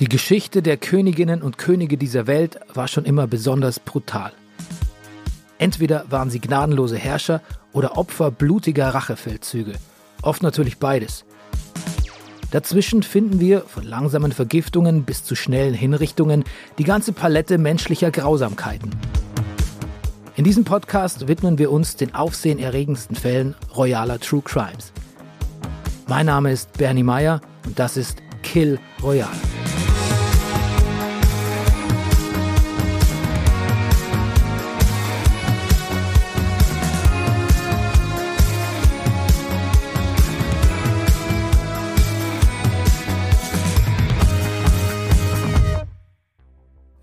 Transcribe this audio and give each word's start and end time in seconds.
Die 0.00 0.08
Geschichte 0.08 0.62
der 0.62 0.78
Königinnen 0.78 1.42
und 1.42 1.58
Könige 1.58 1.98
dieser 1.98 2.26
Welt 2.26 2.58
war 2.72 2.88
schon 2.88 3.04
immer 3.04 3.26
besonders 3.26 3.78
brutal. 3.78 4.32
Entweder 5.58 6.06
waren 6.08 6.30
sie 6.30 6.40
gnadenlose 6.40 6.96
Herrscher 6.96 7.42
oder 7.74 7.98
Opfer 7.98 8.30
blutiger 8.30 8.88
Rachefeldzüge. 8.94 9.74
Oft 10.22 10.42
natürlich 10.42 10.78
beides. 10.78 11.26
Dazwischen 12.50 13.02
finden 13.02 13.40
wir, 13.40 13.60
von 13.60 13.84
langsamen 13.84 14.32
Vergiftungen 14.32 15.04
bis 15.04 15.22
zu 15.22 15.34
schnellen 15.34 15.74
Hinrichtungen, 15.74 16.44
die 16.78 16.84
ganze 16.84 17.12
Palette 17.12 17.58
menschlicher 17.58 18.10
Grausamkeiten. 18.10 18.90
In 20.34 20.44
diesem 20.44 20.64
Podcast 20.64 21.28
widmen 21.28 21.58
wir 21.58 21.70
uns 21.70 21.96
den 21.96 22.14
aufsehenerregendsten 22.14 23.16
Fällen 23.16 23.54
royaler 23.76 24.18
True 24.18 24.40
Crimes. 24.42 24.94
Mein 26.08 26.24
Name 26.24 26.52
ist 26.52 26.72
Bernie 26.78 27.02
Meyer 27.02 27.42
und 27.66 27.78
das 27.78 27.98
ist 27.98 28.22
Kill 28.42 28.78
Royale. 29.02 29.49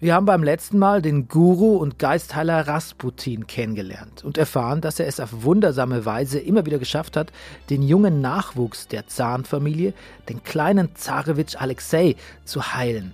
Wir 0.07 0.15
haben 0.15 0.25
beim 0.25 0.41
letzten 0.41 0.79
Mal 0.79 1.01
den 1.01 1.27
Guru 1.27 1.75
und 1.75 1.99
Geistheiler 1.99 2.65
Rasputin 2.65 3.45
kennengelernt 3.45 4.23
und 4.23 4.37
erfahren, 4.37 4.79
dass 4.79 5.01
er 5.01 5.07
es 5.07 5.19
auf 5.19 5.43
wundersame 5.43 6.05
Weise 6.05 6.39
immer 6.39 6.65
wieder 6.65 6.79
geschafft 6.79 7.17
hat, 7.17 7.33
den 7.69 7.83
jungen 7.83 8.21
Nachwuchs 8.21 8.87
der 8.87 9.07
Zarenfamilie, 9.07 9.93
den 10.29 10.43
kleinen 10.43 10.95
Zarewitsch 10.95 11.57
Alexei, 11.57 12.15
zu 12.45 12.73
heilen, 12.73 13.13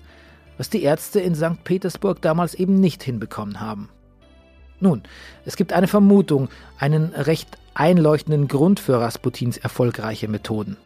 was 0.59 0.69
die 0.69 0.83
Ärzte 0.83 1.19
in 1.19 1.33
St. 1.33 1.63
Petersburg 1.63 2.21
damals 2.21 2.53
eben 2.53 2.79
nicht 2.79 3.01
hinbekommen 3.01 3.59
haben. 3.59 3.89
Nun, 4.79 5.01
es 5.45 5.55
gibt 5.55 5.73
eine 5.73 5.87
Vermutung, 5.87 6.49
einen 6.77 7.05
recht 7.05 7.57
einleuchtenden 7.73 8.47
Grund 8.47 8.79
für 8.79 9.01
Rasputins 9.01 9.57
erfolgreiche 9.57 10.27
Methoden. 10.27 10.77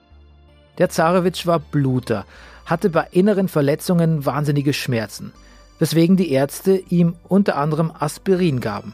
Der 0.77 0.87
Zarewitsch 0.87 1.45
war 1.45 1.59
Bluter, 1.59 2.25
hatte 2.65 2.89
bei 2.89 3.07
inneren 3.11 3.49
Verletzungen 3.49 4.25
wahnsinnige 4.25 4.71
Schmerzen– 4.71 5.33
weswegen 5.79 6.17
die 6.17 6.31
Ärzte 6.31 6.77
ihm 6.89 7.15
unter 7.27 7.57
anderem 7.57 7.91
Aspirin 7.97 8.59
gaben. 8.59 8.93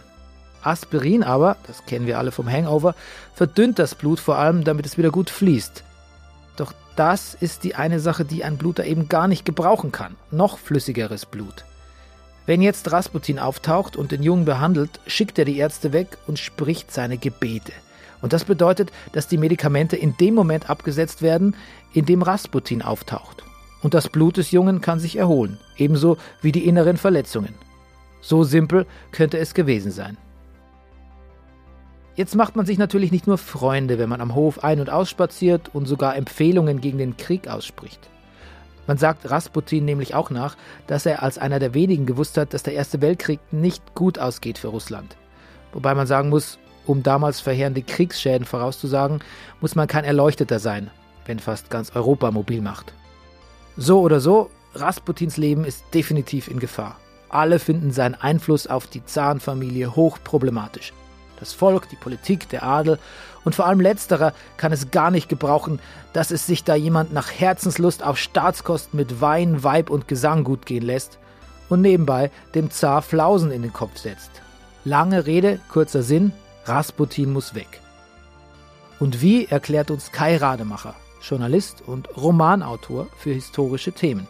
Aspirin 0.61 1.23
aber, 1.23 1.57
das 1.67 1.85
kennen 1.85 2.07
wir 2.07 2.17
alle 2.17 2.31
vom 2.31 2.49
Hangover, 2.49 2.95
verdünnt 3.33 3.79
das 3.79 3.95
Blut 3.95 4.19
vor 4.19 4.37
allem, 4.37 4.63
damit 4.63 4.85
es 4.85 4.97
wieder 4.97 5.11
gut 5.11 5.29
fließt. 5.29 5.83
Doch 6.55 6.73
das 6.95 7.33
ist 7.33 7.63
die 7.63 7.75
eine 7.75 7.99
Sache, 7.99 8.23
die 8.23 8.43
ein 8.43 8.57
Bluter 8.57 8.85
eben 8.85 9.09
gar 9.09 9.27
nicht 9.27 9.45
gebrauchen 9.45 9.91
kann. 9.91 10.15
Noch 10.31 10.57
flüssigeres 10.57 11.25
Blut. 11.25 11.65
Wenn 12.45 12.61
jetzt 12.61 12.91
Rasputin 12.91 13.39
auftaucht 13.39 13.95
und 13.95 14.11
den 14.11 14.21
Jungen 14.21 14.45
behandelt, 14.45 14.99
schickt 15.07 15.39
er 15.39 15.45
die 15.45 15.57
Ärzte 15.57 15.93
weg 15.93 16.17
und 16.27 16.39
spricht 16.39 16.91
seine 16.91 17.17
Gebete. 17.17 17.71
Und 18.21 18.33
das 18.33 18.45
bedeutet, 18.45 18.91
dass 19.11 19.27
die 19.27 19.37
Medikamente 19.37 19.97
in 19.97 20.15
dem 20.17 20.33
Moment 20.33 20.69
abgesetzt 20.69 21.21
werden, 21.21 21.55
in 21.93 22.05
dem 22.05 22.21
Rasputin 22.21 22.81
auftaucht 22.81 23.43
und 23.83 23.93
das 23.93 24.09
Blut 24.09 24.37
des 24.37 24.51
Jungen 24.51 24.81
kann 24.81 24.99
sich 24.99 25.17
erholen, 25.17 25.59
ebenso 25.77 26.17
wie 26.41 26.51
die 26.51 26.67
inneren 26.67 26.97
Verletzungen. 26.97 27.53
So 28.21 28.43
simpel 28.43 28.87
könnte 29.11 29.37
es 29.37 29.53
gewesen 29.53 29.91
sein. 29.91 30.17
Jetzt 32.15 32.35
macht 32.35 32.55
man 32.55 32.65
sich 32.65 32.77
natürlich 32.77 33.11
nicht 33.11 33.27
nur 33.27 33.37
Freunde, 33.37 33.99
wenn 33.99 34.09
man 34.09 34.21
am 34.21 34.35
Hof 34.35 34.63
ein- 34.63 34.79
und 34.79 34.89
ausspaziert 34.89 35.71
und 35.73 35.87
sogar 35.87 36.15
Empfehlungen 36.15 36.79
gegen 36.79 36.99
den 36.99 37.17
Krieg 37.17 37.47
ausspricht. 37.47 37.99
Man 38.85 38.97
sagt 38.97 39.29
Rasputin 39.29 39.85
nämlich 39.85 40.13
auch 40.13 40.29
nach, 40.29 40.55
dass 40.87 41.05
er 41.05 41.23
als 41.23 41.37
einer 41.37 41.59
der 41.59 41.73
wenigen 41.73 42.05
gewusst 42.05 42.37
hat, 42.37 42.53
dass 42.53 42.63
der 42.63 42.73
Erste 42.73 43.01
Weltkrieg 43.01 43.39
nicht 43.51 43.95
gut 43.95 44.19
ausgeht 44.19 44.57
für 44.57 44.67
Russland. 44.67 45.17
Wobei 45.71 45.95
man 45.95 46.05
sagen 46.05 46.29
muss, 46.29 46.59
um 46.85 47.01
damals 47.01 47.39
verheerende 47.39 47.81
Kriegsschäden 47.81 48.45
vorauszusagen, 48.45 49.19
muss 49.61 49.75
man 49.75 49.87
kein 49.87 50.03
Erleuchteter 50.03 50.59
sein, 50.59 50.91
wenn 51.25 51.39
fast 51.39 51.69
ganz 51.69 51.95
Europa 51.95 52.29
mobil 52.29 52.61
macht. 52.61 52.93
So 53.77 54.01
oder 54.01 54.19
so, 54.19 54.49
Rasputins 54.75 55.37
Leben 55.37 55.65
ist 55.65 55.83
definitiv 55.93 56.47
in 56.47 56.59
Gefahr. 56.59 56.97
Alle 57.29 57.57
finden 57.57 57.91
seinen 57.91 58.15
Einfluss 58.15 58.67
auf 58.67 58.85
die 58.85 59.03
Zarenfamilie 59.03 59.95
hochproblematisch. 59.95 60.93
Das 61.39 61.53
Volk, 61.53 61.89
die 61.89 61.95
Politik, 61.95 62.47
der 62.49 62.63
Adel 62.63 62.99
und 63.43 63.55
vor 63.55 63.65
allem 63.65 63.81
letzterer 63.81 64.33
kann 64.57 64.71
es 64.71 64.91
gar 64.91 65.11
nicht 65.11 65.29
gebrauchen, 65.29 65.79
dass 66.13 66.31
es 66.31 66.45
sich 66.45 66.63
da 66.63 66.75
jemand 66.75 67.11
nach 67.11 67.31
Herzenslust 67.31 68.03
auf 68.03 68.17
Staatskosten 68.17 68.97
mit 68.97 69.19
Wein, 69.19 69.63
Weib 69.63 69.89
und 69.89 70.07
Gesang 70.07 70.43
gut 70.43 70.65
gehen 70.65 70.83
lässt 70.83 71.17
und 71.69 71.81
nebenbei 71.81 72.29
dem 72.53 72.69
Zar 72.69 73.01
Flausen 73.01 73.51
in 73.51 73.63
den 73.63 73.73
Kopf 73.73 73.97
setzt. 73.97 74.29
Lange 74.85 75.25
Rede, 75.25 75.59
kurzer 75.69 76.03
Sinn, 76.03 76.31
Rasputin 76.65 77.33
muss 77.33 77.55
weg. 77.55 77.81
Und 78.99 79.21
wie 79.21 79.45
erklärt 79.45 79.89
uns 79.91 80.11
Kai 80.11 80.37
Rademacher. 80.37 80.95
Journalist 81.23 81.83
und 81.87 82.15
Romanautor 82.17 83.07
für 83.17 83.31
historische 83.31 83.93
Themen. 83.93 84.27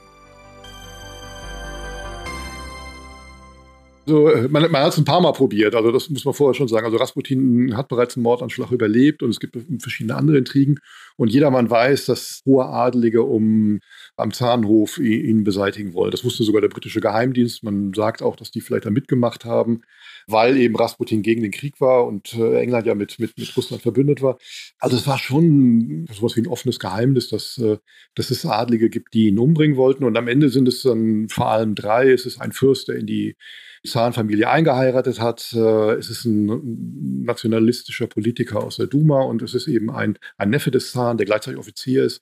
So, 4.06 4.30
man, 4.50 4.70
man 4.70 4.84
hat 4.84 4.92
es 4.92 4.98
ein 4.98 5.06
paar 5.06 5.22
Mal 5.22 5.32
probiert, 5.32 5.76
also 5.76 5.90
das 5.90 6.10
muss 6.10 6.26
man 6.26 6.34
vorher 6.34 6.54
schon 6.54 6.68
sagen. 6.68 6.86
Also 6.86 6.98
Rasputin 6.98 7.78
hat 7.78 7.88
bereits 7.88 8.18
einen 8.18 8.24
Mordanschlag 8.24 8.72
überlebt 8.72 9.24
und 9.24 9.30
es 9.30 9.40
gibt 9.40 9.58
verschiedene 9.80 10.16
andere 10.16 10.38
Intrigen. 10.38 10.80
Und 11.16 11.30
jedermann 11.30 11.70
weiß, 11.70 12.08
dass 12.08 12.42
hohe 12.46 12.66
Adelige 12.66 13.24
um 13.24 13.80
am 14.18 14.34
Zahnhof 14.34 14.98
ihn 14.98 15.46
beseitigen 15.46 15.94
wollen. 15.94 16.12
Das 16.12 16.26
wusste 16.26 16.44
sogar 16.44 16.60
der 16.60 16.68
britische 16.68 17.00
Geheimdienst. 17.00 17.64
Man 17.64 17.94
sagt 17.94 18.22
auch, 18.22 18.36
dass 18.36 18.52
die 18.52 18.60
vielleicht 18.60 18.86
da 18.86 18.90
mitgemacht 18.90 19.46
haben 19.46 19.84
weil 20.28 20.58
eben 20.58 20.76
Rasputin 20.76 21.22
gegen 21.22 21.42
den 21.42 21.52
Krieg 21.52 21.80
war 21.82 22.06
und 22.06 22.34
äh, 22.34 22.60
England 22.60 22.88
ja 22.88 22.96
mit, 22.96 23.20
mit, 23.20 23.38
mit 23.38 23.56
Russland 23.58 23.82
verbündet 23.82 24.22
war. 24.22 24.38
Also 24.80 24.98
es 24.98 25.08
war 25.08 25.18
schon 25.18 26.06
sowas 26.12 26.36
wie 26.36 26.42
ein 26.42 26.48
offenes 26.48 26.80
Geheimnis, 26.80 27.30
dass, 27.30 27.58
äh, 27.58 27.78
dass 28.16 28.32
es 28.32 28.46
Adlige 28.46 28.90
gibt, 28.90 29.14
die 29.14 29.28
ihn 29.28 29.40
umbringen 29.40 29.78
wollten. 29.78 30.04
Und 30.04 30.18
am 30.18 30.28
Ende 30.28 30.50
sind 30.50 30.68
es 30.68 30.84
dann 30.84 31.28
vor 31.30 31.48
allem 31.48 31.76
drei. 31.76 32.12
Es 32.12 32.26
ist 32.26 32.40
ein 32.40 32.52
Fürst, 32.52 32.88
der 32.88 32.96
in 32.96 33.08
die 33.08 33.36
Zarenfamilie 33.86 34.50
eingeheiratet 34.50 35.20
hat. 35.20 35.54
Äh, 35.54 35.94
es 35.94 36.10
ist 36.10 36.26
ein 36.26 37.24
nationalistischer 37.24 38.08
Politiker 38.08 38.64
aus 38.64 38.78
der 38.78 38.88
Duma 38.88 39.22
und 39.22 39.42
es 39.42 39.54
ist 39.54 39.68
eben 39.68 39.92
ein, 39.92 40.18
ein 40.38 40.50
Neffe 40.50 40.72
des 40.72 40.92
Zaren, 40.92 41.18
der 41.18 41.26
gleichzeitig 41.26 41.60
Offizier 41.60 42.04
ist, 42.04 42.22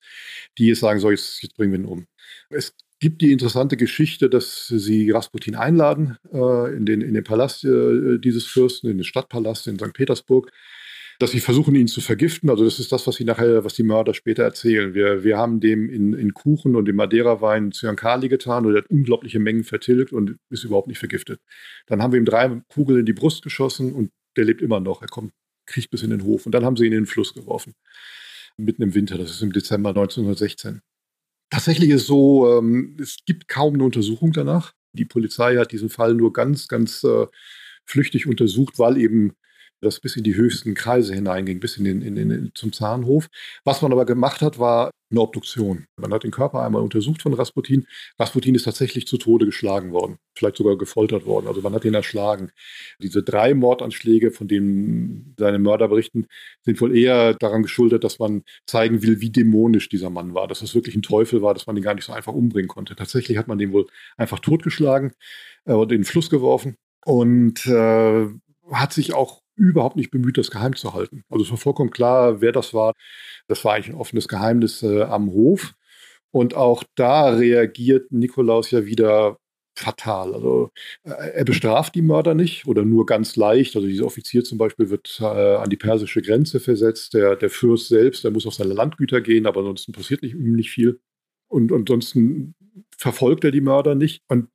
die 0.57 0.67
jetzt 0.67 0.79
sagen, 0.79 0.99
so, 0.99 1.11
jetzt, 1.11 1.41
jetzt 1.43 1.55
bringen 1.55 1.71
wir 1.71 1.79
ihn 1.79 1.85
um. 1.85 2.07
Es 2.49 2.73
gibt 2.99 3.21
die 3.21 3.31
interessante 3.31 3.77
Geschichte, 3.77 4.29
dass 4.29 4.67
sie 4.67 5.09
Rasputin 5.11 5.55
einladen 5.55 6.17
äh, 6.31 6.75
in, 6.75 6.85
den, 6.85 7.01
in 7.01 7.13
den 7.13 7.23
Palast 7.23 7.63
äh, 7.63 8.19
dieses 8.19 8.45
Fürsten, 8.45 8.89
in 8.89 8.97
den 8.97 9.03
Stadtpalast 9.03 9.67
in 9.67 9.77
St. 9.77 9.93
Petersburg, 9.93 10.51
dass 11.21 11.31
sie 11.31 11.39
versuchen, 11.39 11.75
ihn 11.75 11.87
zu 11.87 12.01
vergiften. 12.01 12.49
Also 12.49 12.63
das 12.65 12.79
ist 12.79 12.91
das, 12.91 13.05
was 13.05 13.15
sie 13.15 13.25
nachher, 13.25 13.63
was 13.63 13.75
die 13.75 13.83
Mörder 13.83 14.13
später 14.13 14.43
erzählen. 14.43 14.93
Wir, 14.95 15.23
wir 15.23 15.37
haben 15.37 15.59
dem 15.59 15.89
in, 15.89 16.13
in 16.13 16.33
Kuchen 16.33 16.75
und 16.75 16.89
im 16.89 16.95
Madeira-Wein 16.95 17.71
Cyankali 17.71 18.27
getan 18.27 18.65
und 18.65 18.73
er 18.73 18.79
hat 18.79 18.89
unglaubliche 18.89 19.39
Mengen 19.39 19.63
vertilgt 19.63 20.13
und 20.13 20.37
ist 20.49 20.63
überhaupt 20.63 20.87
nicht 20.87 20.97
vergiftet. 20.97 21.39
Dann 21.85 22.01
haben 22.01 22.11
wir 22.11 22.19
ihm 22.19 22.25
drei 22.25 22.61
Kugeln 22.69 23.01
in 23.01 23.05
die 23.05 23.13
Brust 23.13 23.43
geschossen 23.43 23.93
und 23.93 24.11
der 24.35 24.45
lebt 24.45 24.61
immer 24.61 24.79
noch. 24.79 25.03
Er 25.03 25.07
kommt, 25.07 25.31
kriecht 25.67 25.91
bis 25.91 26.01
in 26.01 26.09
den 26.09 26.23
Hof. 26.23 26.47
Und 26.47 26.53
dann 26.53 26.65
haben 26.65 26.75
sie 26.75 26.85
ihn 26.85 26.93
in 26.93 27.01
den 27.01 27.05
Fluss 27.05 27.33
geworfen. 27.35 27.73
Mitten 28.57 28.81
im 28.81 28.95
Winter, 28.95 29.17
das 29.17 29.29
ist 29.29 29.43
im 29.43 29.51
Dezember 29.51 29.89
1916. 29.89 30.81
Tatsächlich 31.51 31.91
ist 31.91 32.07
so, 32.07 32.57
ähm, 32.57 32.97
es 32.99 33.17
gibt 33.25 33.47
kaum 33.47 33.75
eine 33.75 33.83
Untersuchung 33.83 34.31
danach. 34.31 34.73
Die 34.93 35.05
Polizei 35.05 35.57
hat 35.57 35.71
diesen 35.71 35.89
Fall 35.89 36.15
nur 36.15 36.33
ganz, 36.33 36.67
ganz 36.67 37.03
äh, 37.03 37.27
flüchtig 37.85 38.25
untersucht, 38.25 38.79
weil 38.79 38.97
eben 38.97 39.33
das 39.81 39.99
bis 39.99 40.15
in 40.15 40.23
die 40.23 40.35
höchsten 40.35 40.73
Kreise 40.73 41.13
hineinging, 41.13 41.59
bis 41.59 41.77
in 41.77 41.85
den, 41.85 42.01
in 42.01 42.15
den, 42.15 42.51
zum 42.55 42.71
Zahnhof. 42.71 43.27
Was 43.63 43.81
man 43.81 43.91
aber 43.91 44.05
gemacht 44.05 44.41
hat, 44.41 44.59
war 44.59 44.91
eine 45.11 45.21
Obduktion. 45.21 45.85
Man 45.97 46.13
hat 46.13 46.23
den 46.23 46.31
Körper 46.31 46.61
einmal 46.63 46.81
untersucht 46.81 47.21
von 47.21 47.33
Rasputin. 47.33 47.85
Rasputin 48.17 48.55
ist 48.55 48.63
tatsächlich 48.63 49.07
zu 49.07 49.17
Tode 49.17 49.45
geschlagen 49.45 49.91
worden, 49.91 50.17
vielleicht 50.35 50.57
sogar 50.57 50.77
gefoltert 50.77 51.25
worden. 51.25 51.47
Also 51.47 51.61
man 51.61 51.73
hat 51.73 51.83
ihn 51.85 51.93
erschlagen. 51.93 52.51
Diese 53.01 53.21
drei 53.21 53.53
Mordanschläge, 53.53 54.31
von 54.31 54.47
denen 54.47 55.35
seine 55.37 55.59
Mörder 55.59 55.89
berichten, 55.89 56.27
sind 56.63 56.79
wohl 56.79 56.95
eher 56.95 57.33
daran 57.33 57.63
geschuldet, 57.63 58.03
dass 58.03 58.19
man 58.19 58.43
zeigen 58.65 59.01
will, 59.01 59.19
wie 59.21 59.31
dämonisch 59.31 59.89
dieser 59.89 60.09
Mann 60.09 60.33
war, 60.33 60.47
dass 60.47 60.61
es 60.61 60.73
wirklich 60.75 60.95
ein 60.95 61.01
Teufel 61.01 61.41
war, 61.41 61.53
dass 61.53 61.67
man 61.67 61.75
ihn 61.75 61.83
gar 61.83 61.95
nicht 61.95 62.05
so 62.05 62.13
einfach 62.13 62.33
umbringen 62.33 62.69
konnte. 62.69 62.95
Tatsächlich 62.95 63.37
hat 63.37 63.47
man 63.47 63.57
den 63.57 63.73
wohl 63.73 63.87
einfach 64.17 64.39
totgeschlagen 64.39 65.13
äh, 65.65 65.73
und 65.73 65.91
in 65.91 65.99
den 65.99 66.05
Fluss 66.05 66.29
geworfen 66.29 66.77
und 67.05 67.65
äh, 67.65 68.27
hat 68.71 68.93
sich 68.93 69.13
auch 69.13 69.40
überhaupt 69.55 69.95
nicht 69.95 70.11
bemüht, 70.11 70.37
das 70.37 70.51
geheim 70.51 70.75
zu 70.75 70.93
halten. 70.93 71.23
Also 71.29 71.45
es 71.45 71.51
war 71.51 71.57
vollkommen 71.57 71.91
klar, 71.91 72.41
wer 72.41 72.51
das 72.51 72.73
war. 72.73 72.93
Das 73.47 73.63
war 73.65 73.73
eigentlich 73.73 73.89
ein 73.89 73.99
offenes 73.99 74.27
Geheimnis 74.27 74.83
äh, 74.83 75.03
am 75.03 75.31
Hof. 75.31 75.73
Und 76.31 76.55
auch 76.55 76.83
da 76.95 77.29
reagiert 77.29 78.11
Nikolaus 78.11 78.71
ja 78.71 78.85
wieder 78.85 79.37
fatal. 79.75 80.33
Also 80.33 80.71
äh, 81.03 81.31
er 81.33 81.45
bestraft 81.45 81.95
die 81.95 82.01
Mörder 82.01 82.33
nicht 82.33 82.67
oder 82.67 82.83
nur 82.85 83.05
ganz 83.05 83.35
leicht. 83.35 83.75
Also 83.75 83.87
dieser 83.87 84.05
Offizier 84.05 84.43
zum 84.43 84.57
Beispiel 84.57 84.89
wird 84.89 85.19
äh, 85.21 85.25
an 85.25 85.69
die 85.69 85.77
persische 85.77 86.21
Grenze 86.21 86.59
versetzt. 86.59 87.13
Der, 87.13 87.35
der 87.35 87.49
Fürst 87.49 87.87
selbst, 87.87 88.23
der 88.23 88.31
muss 88.31 88.47
auf 88.47 88.53
seine 88.53 88.73
Landgüter 88.73 89.21
gehen, 89.21 89.45
aber 89.45 89.59
ansonsten 89.59 89.91
passiert 89.91 90.21
nicht, 90.23 90.35
nicht 90.35 90.71
viel. 90.71 90.99
Und 91.47 91.71
ansonsten 91.73 92.55
verfolgt 92.97 93.43
er 93.43 93.51
die 93.51 93.61
Mörder 93.61 93.95
nicht. 93.95 94.21
Und 94.29 94.47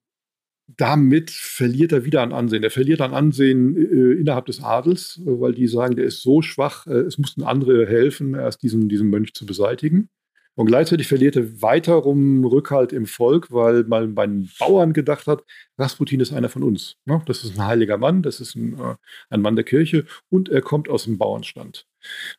damit 0.68 1.30
verliert 1.30 1.92
er 1.92 2.04
wieder 2.04 2.22
an 2.22 2.32
Ansehen. 2.32 2.62
Er 2.62 2.70
verliert 2.70 3.00
an 3.00 3.14
Ansehen 3.14 3.76
äh, 3.76 4.12
innerhalb 4.18 4.46
des 4.46 4.62
Adels, 4.62 5.20
weil 5.24 5.54
die 5.54 5.68
sagen, 5.68 5.96
der 5.96 6.06
ist 6.06 6.22
so 6.22 6.42
schwach, 6.42 6.86
äh, 6.86 7.00
es 7.00 7.18
mussten 7.18 7.42
andere 7.44 7.86
helfen, 7.86 8.34
erst 8.34 8.62
diesen, 8.62 8.88
diesen 8.88 9.08
Mönch 9.08 9.32
zu 9.34 9.46
beseitigen. 9.46 10.08
Und 10.56 10.66
gleichzeitig 10.66 11.06
verliert 11.06 11.36
er 11.36 11.60
weiterum 11.60 12.44
Rückhalt 12.46 12.94
im 12.94 13.04
Volk, 13.04 13.52
weil 13.52 13.84
man 13.84 14.14
bei 14.14 14.26
den 14.26 14.50
Bauern 14.58 14.94
gedacht 14.94 15.26
hat, 15.26 15.44
Rasputin 15.76 16.20
ist 16.20 16.32
einer 16.32 16.48
von 16.48 16.62
uns. 16.62 16.96
Ne? 17.04 17.22
Das 17.26 17.44
ist 17.44 17.58
ein 17.58 17.66
heiliger 17.66 17.98
Mann, 17.98 18.22
das 18.22 18.40
ist 18.40 18.56
ein, 18.56 18.78
äh, 18.78 18.94
ein 19.28 19.42
Mann 19.42 19.54
der 19.54 19.66
Kirche 19.66 20.06
und 20.30 20.48
er 20.48 20.62
kommt 20.62 20.88
aus 20.88 21.04
dem 21.04 21.18
Bauernstand. 21.18 21.86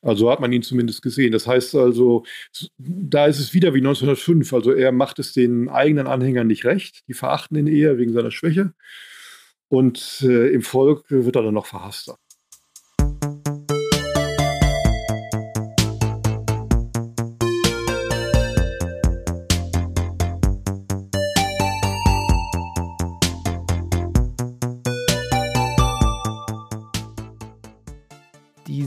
Also 0.02 0.32
hat 0.32 0.40
man 0.40 0.52
ihn 0.52 0.64
zumindest 0.64 1.04
gesehen. 1.04 1.32
Das 1.32 1.46
heißt 1.46 1.76
also, 1.76 2.26
da 2.78 3.28
ist 3.28 3.40
es 3.40 3.54
wieder 3.54 3.76
wie 3.76 3.80
1905. 3.80 4.52
Also 4.52 4.72
er 4.72 4.92
macht 4.92 5.20
es 5.20 5.34
den 5.34 5.70
eigenen 5.70 6.08
Anhängern 6.08 6.48
nicht 6.48 6.66
recht. 6.66 7.08
Die 7.08 7.14
verachten 7.14 7.56
ihn 7.58 7.68
eher 7.68 8.00
wegen 8.00 8.14
seiner 8.14 8.32
Schwäche. 8.32 8.74
Und 9.70 10.22
äh, 10.24 10.48
im 10.54 10.64
Volk 10.64 11.06
wird 11.10 11.36
er 11.36 11.44
dann 11.44 11.54
noch 11.54 11.68
verhasster. 11.68 12.18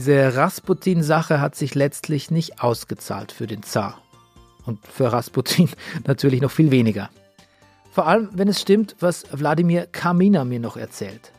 Diese 0.01 0.35
Rasputin-Sache 0.35 1.39
hat 1.41 1.53
sich 1.53 1.75
letztlich 1.75 2.31
nicht 2.31 2.63
ausgezahlt 2.63 3.31
für 3.31 3.45
den 3.45 3.61
Zar. 3.61 4.01
Und 4.65 4.79
für 4.87 5.13
Rasputin 5.13 5.69
natürlich 6.07 6.41
noch 6.41 6.49
viel 6.49 6.71
weniger. 6.71 7.11
Vor 7.91 8.07
allem, 8.07 8.29
wenn 8.33 8.47
es 8.47 8.59
stimmt, 8.59 8.95
was 8.99 9.25
Wladimir 9.31 9.85
Kamina 9.85 10.43
mir 10.43 10.59
noch 10.59 10.75
erzählt. 10.75 11.31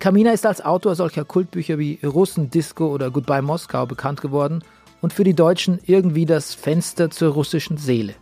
Kamina 0.00 0.32
ist 0.32 0.44
als 0.46 0.64
Autor 0.64 0.96
solcher 0.96 1.24
Kultbücher 1.24 1.78
wie 1.78 2.00
Russen, 2.04 2.50
Disco 2.50 2.88
oder 2.88 3.12
Goodbye 3.12 3.40
Moskau 3.40 3.86
bekannt 3.86 4.20
geworden 4.20 4.64
und 5.00 5.12
für 5.12 5.22
die 5.22 5.34
Deutschen 5.34 5.78
irgendwie 5.86 6.26
das 6.26 6.54
Fenster 6.54 7.10
zur 7.10 7.34
russischen 7.34 7.76
Seele. 7.76 8.16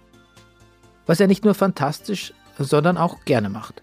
Was 1.06 1.20
er 1.20 1.26
nicht 1.26 1.46
nur 1.46 1.54
fantastisch, 1.54 2.34
sondern 2.58 2.98
auch 2.98 3.24
gerne 3.24 3.48
macht. 3.48 3.80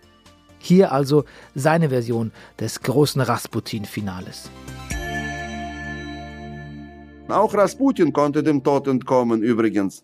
Hier 0.60 0.92
also 0.92 1.26
seine 1.56 1.90
Version 1.90 2.32
des 2.60 2.82
großen 2.82 3.20
Rasputin-Finales. 3.20 4.52
Auch 7.28 7.54
Rasputin 7.54 8.12
konnte 8.12 8.44
dem 8.44 8.64
Tod 8.64 8.88
entkommen 8.88 9.42
übrigens. 9.42 10.04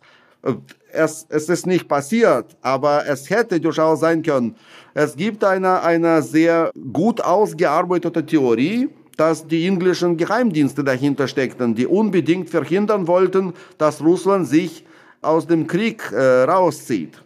Es, 0.92 1.25
es 1.30 1.50
ist 1.50 1.68
nicht 1.68 1.88
passiert, 1.88 2.56
aber 2.62 3.06
es 3.06 3.30
hätte 3.30 3.60
durchaus 3.60 4.00
sein 4.00 4.21
können. 4.21 4.56
Es 4.94 5.16
gibt 5.16 5.44
eine, 5.44 5.81
eine 5.81 6.21
sehr 6.21 6.71
gut 6.94 7.21
ausgearbeitete 7.21 8.25
Theorie, 8.25 8.89
dass 9.18 9.45
die 9.45 9.68
englischen 9.68 10.16
Geheimdienste 10.16 10.81
dahinter 10.81 11.27
steckten, 11.27 11.75
die 11.75 11.86
unbedingt 11.86 12.50
verhindern 12.50 13.06
wollten, 13.06 13.54
dass 13.77 14.01
Russland 14.01 14.48
sich 14.48 14.86
aus 15.21 15.45
dem 15.45 15.68
Krieg 15.68 16.10
äh, 16.13 16.44
rauszieht. 16.44 17.21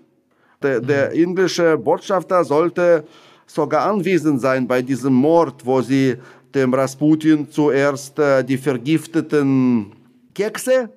Der, 0.63 0.80
der 0.80 1.10
mhm. 1.10 1.24
englische 1.24 1.78
Botschafter 1.78 2.44
sollte 2.44 3.04
sogar 3.45 3.86
anwesend 3.86 4.42
sein 4.42 4.68
bei 4.68 4.81
diesem 4.81 5.13
Mord, 5.13 5.63
wo 5.66 5.81
sie 5.81 6.16
dem 6.56 6.74
Rasputin 6.74 7.50
zuerst 7.50 8.18
äh, 8.20 8.44
die 8.44 8.58
vergifteten 8.58 9.92
Kekse 10.34 10.90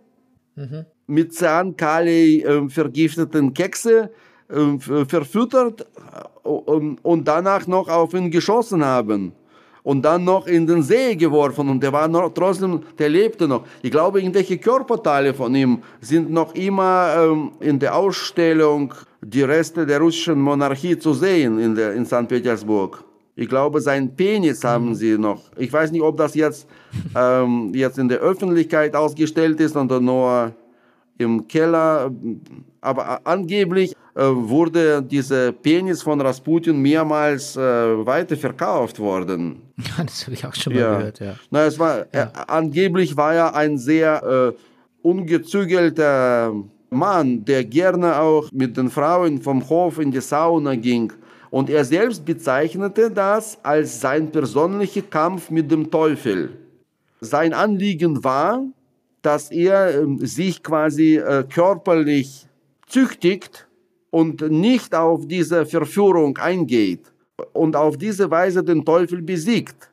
mhm. 0.54 0.84
mit 1.06 1.34
Cyankali 1.34 2.42
äh, 2.42 2.68
vergifteten 2.68 3.54
Kekse 3.54 4.10
äh, 4.48 5.04
verfüttert 5.04 5.82
äh, 5.82 6.48
und, 6.48 7.04
und 7.04 7.26
danach 7.26 7.66
noch 7.66 7.88
auf 7.88 8.14
ihn 8.14 8.30
geschossen 8.30 8.84
haben 8.84 9.32
und 9.86 10.02
dann 10.02 10.24
noch 10.24 10.48
in 10.48 10.66
den 10.66 10.82
See 10.82 11.14
geworfen 11.14 11.68
und 11.68 11.80
der 11.80 11.92
war 11.92 12.08
noch, 12.08 12.28
trotzdem, 12.34 12.82
der 12.98 13.08
lebte 13.08 13.46
noch. 13.46 13.64
Ich 13.82 13.92
glaube, 13.92 14.20
irgendwelche 14.20 14.58
Körperteile 14.58 15.32
von 15.32 15.54
ihm 15.54 15.80
sind 16.00 16.28
noch 16.28 16.56
immer 16.56 17.14
ähm, 17.16 17.52
in 17.60 17.78
der 17.78 17.94
Ausstellung 17.94 18.92
die 19.20 19.42
Reste 19.42 19.86
der 19.86 20.00
russischen 20.00 20.40
Monarchie 20.40 20.98
zu 20.98 21.14
sehen 21.14 21.60
in, 21.60 21.76
der, 21.76 21.92
in 21.92 22.04
St. 22.04 22.26
Petersburg. 22.26 23.05
Ich 23.38 23.50
glaube, 23.50 23.82
sein 23.82 24.16
Penis 24.16 24.64
haben 24.64 24.88
mhm. 24.88 24.94
sie 24.94 25.18
noch. 25.18 25.42
Ich 25.58 25.70
weiß 25.70 25.92
nicht, 25.92 26.00
ob 26.00 26.16
das 26.16 26.34
jetzt, 26.34 26.66
ähm, 27.14 27.70
jetzt 27.74 27.98
in 27.98 28.08
der 28.08 28.18
Öffentlichkeit 28.18 28.96
ausgestellt 28.96 29.60
ist 29.60 29.76
oder 29.76 30.00
nur 30.00 30.54
im 31.18 31.46
Keller. 31.46 32.10
Aber 32.80 33.20
angeblich 33.26 33.94
äh, 34.14 34.22
wurde 34.22 35.02
dieser 35.02 35.52
Penis 35.52 36.02
von 36.02 36.18
Rasputin 36.18 36.80
mehrmals 36.80 37.56
äh, 37.56 37.60
weiterverkauft 37.60 38.98
worden. 38.98 39.60
das 39.98 40.24
habe 40.24 40.32
ich 40.32 40.46
auch 40.46 40.54
schon 40.54 40.72
mal 40.72 40.80
ja. 40.80 40.96
gehört, 40.96 41.20
ja. 41.20 41.34
Na, 41.50 41.66
es 41.66 41.78
war, 41.78 42.06
ja. 42.14 42.22
äh, 42.22 42.28
angeblich 42.46 43.18
war 43.18 43.34
er 43.34 43.54
ein 43.54 43.76
sehr 43.76 44.54
äh, 44.54 45.06
ungezügelter 45.06 46.54
Mann, 46.88 47.44
der 47.44 47.64
gerne 47.64 48.18
auch 48.18 48.50
mit 48.50 48.78
den 48.78 48.88
Frauen 48.88 49.42
vom 49.42 49.68
Hof 49.68 49.98
in 49.98 50.10
die 50.10 50.22
Sauna 50.22 50.74
ging 50.74 51.12
und 51.50 51.70
er 51.70 51.84
selbst 51.84 52.24
bezeichnete 52.24 53.10
das 53.10 53.58
als 53.62 54.00
sein 54.00 54.30
persönlicher 54.30 55.02
Kampf 55.02 55.50
mit 55.50 55.70
dem 55.70 55.90
Teufel. 55.90 56.50
Sein 57.20 57.52
Anliegen 57.52 58.22
war, 58.22 58.62
dass 59.22 59.50
er 59.50 60.02
ähm, 60.02 60.18
sich 60.24 60.62
quasi 60.62 61.16
äh, 61.16 61.44
körperlich 61.44 62.46
züchtigt 62.86 63.66
und 64.10 64.40
nicht 64.50 64.94
auf 64.94 65.26
diese 65.26 65.66
Verführung 65.66 66.38
eingeht 66.38 67.12
und 67.52 67.74
auf 67.74 67.96
diese 67.96 68.30
Weise 68.30 68.62
den 68.62 68.84
Teufel 68.84 69.22
besiegt. 69.22 69.90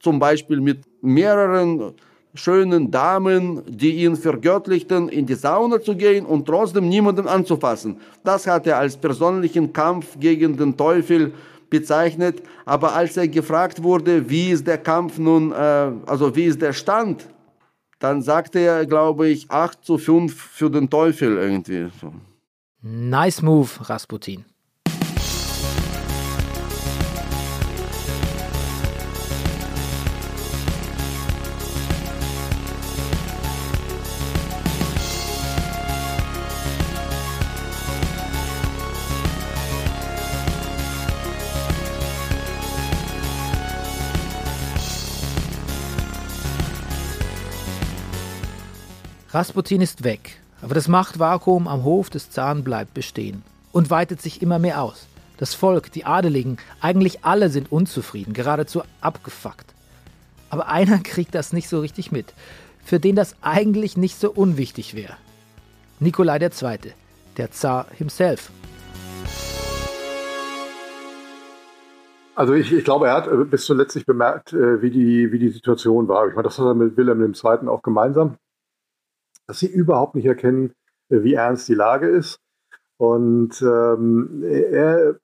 Zum 0.00 0.18
Beispiel 0.18 0.60
mit 0.60 0.80
mehreren 1.02 1.92
schönen 2.34 2.90
Damen, 2.90 3.62
die 3.66 4.04
ihn 4.04 4.16
vergöttlichten, 4.16 5.08
in 5.08 5.26
die 5.26 5.34
Sauna 5.34 5.80
zu 5.80 5.96
gehen 5.96 6.24
und 6.26 6.46
trotzdem 6.46 6.88
niemanden 6.88 7.26
anzufassen. 7.26 7.96
Das 8.24 8.46
hat 8.46 8.66
er 8.66 8.78
als 8.78 8.96
persönlichen 8.96 9.72
Kampf 9.72 10.18
gegen 10.18 10.56
den 10.56 10.76
Teufel 10.76 11.32
bezeichnet. 11.70 12.42
Aber 12.64 12.94
als 12.94 13.16
er 13.16 13.28
gefragt 13.28 13.82
wurde, 13.82 14.28
wie 14.28 14.50
ist 14.50 14.66
der 14.66 14.78
Kampf 14.78 15.18
nun, 15.18 15.52
äh, 15.52 15.54
also 16.06 16.34
wie 16.34 16.44
ist 16.44 16.60
der 16.62 16.72
Stand, 16.72 17.26
dann 17.98 18.22
sagte 18.22 18.60
er, 18.60 18.86
glaube 18.86 19.28
ich, 19.28 19.50
8 19.50 19.84
zu 19.84 19.98
5 19.98 20.34
für 20.34 20.70
den 20.70 20.88
Teufel 20.88 21.36
irgendwie. 21.36 21.88
Nice 22.80 23.42
move, 23.42 23.68
Rasputin. 23.88 24.44
Rasputin 49.38 49.80
ist 49.80 50.02
weg, 50.02 50.40
aber 50.62 50.74
das 50.74 50.88
Machtvakuum 50.88 51.68
am 51.68 51.84
Hof 51.84 52.10
des 52.10 52.28
Zaren 52.28 52.64
bleibt 52.64 52.92
bestehen 52.92 53.44
und 53.70 53.88
weitet 53.88 54.20
sich 54.20 54.42
immer 54.42 54.58
mehr 54.58 54.82
aus. 54.82 55.06
Das 55.36 55.54
Volk, 55.54 55.92
die 55.92 56.04
Adeligen, 56.04 56.56
eigentlich 56.80 57.24
alle 57.24 57.48
sind 57.48 57.70
unzufrieden, 57.70 58.32
geradezu 58.32 58.82
abgefuckt. 59.00 59.66
Aber 60.50 60.66
einer 60.66 60.98
kriegt 61.04 61.36
das 61.36 61.52
nicht 61.52 61.68
so 61.68 61.78
richtig 61.78 62.10
mit, 62.10 62.34
für 62.84 62.98
den 62.98 63.14
das 63.14 63.36
eigentlich 63.40 63.96
nicht 63.96 64.18
so 64.18 64.32
unwichtig 64.32 64.96
wäre. 64.96 65.14
Nikolai 66.00 66.38
II., 66.38 66.92
der 67.36 67.52
Zar 67.52 67.86
himself. 67.96 68.50
Also 72.34 72.54
ich, 72.54 72.72
ich, 72.72 72.82
glaube, 72.82 73.06
er 73.06 73.14
hat 73.14 73.28
äh, 73.28 73.44
bis 73.44 73.66
zuletzt 73.66 73.94
nicht 73.94 74.06
bemerkt, 74.06 74.52
äh, 74.52 74.82
wie 74.82 74.90
die, 74.90 75.30
wie 75.30 75.38
die 75.38 75.50
Situation 75.50 76.08
war. 76.08 76.26
Ich 76.26 76.34
meine, 76.34 76.48
das 76.48 76.58
hat 76.58 76.66
er 76.66 76.74
mit 76.74 76.96
Wilhelm 76.96 77.22
II. 77.22 77.68
auch 77.68 77.82
gemeinsam 77.82 78.36
dass 79.48 79.58
sie 79.58 79.66
überhaupt 79.66 80.14
nicht 80.14 80.26
erkennen, 80.26 80.72
äh, 81.08 81.22
wie 81.22 81.34
ernst 81.34 81.68
die 81.68 81.74
Lage 81.74 82.06
ist. 82.06 82.40
Und 82.98 83.60
ähm, 83.62 84.44
er, 84.44 85.18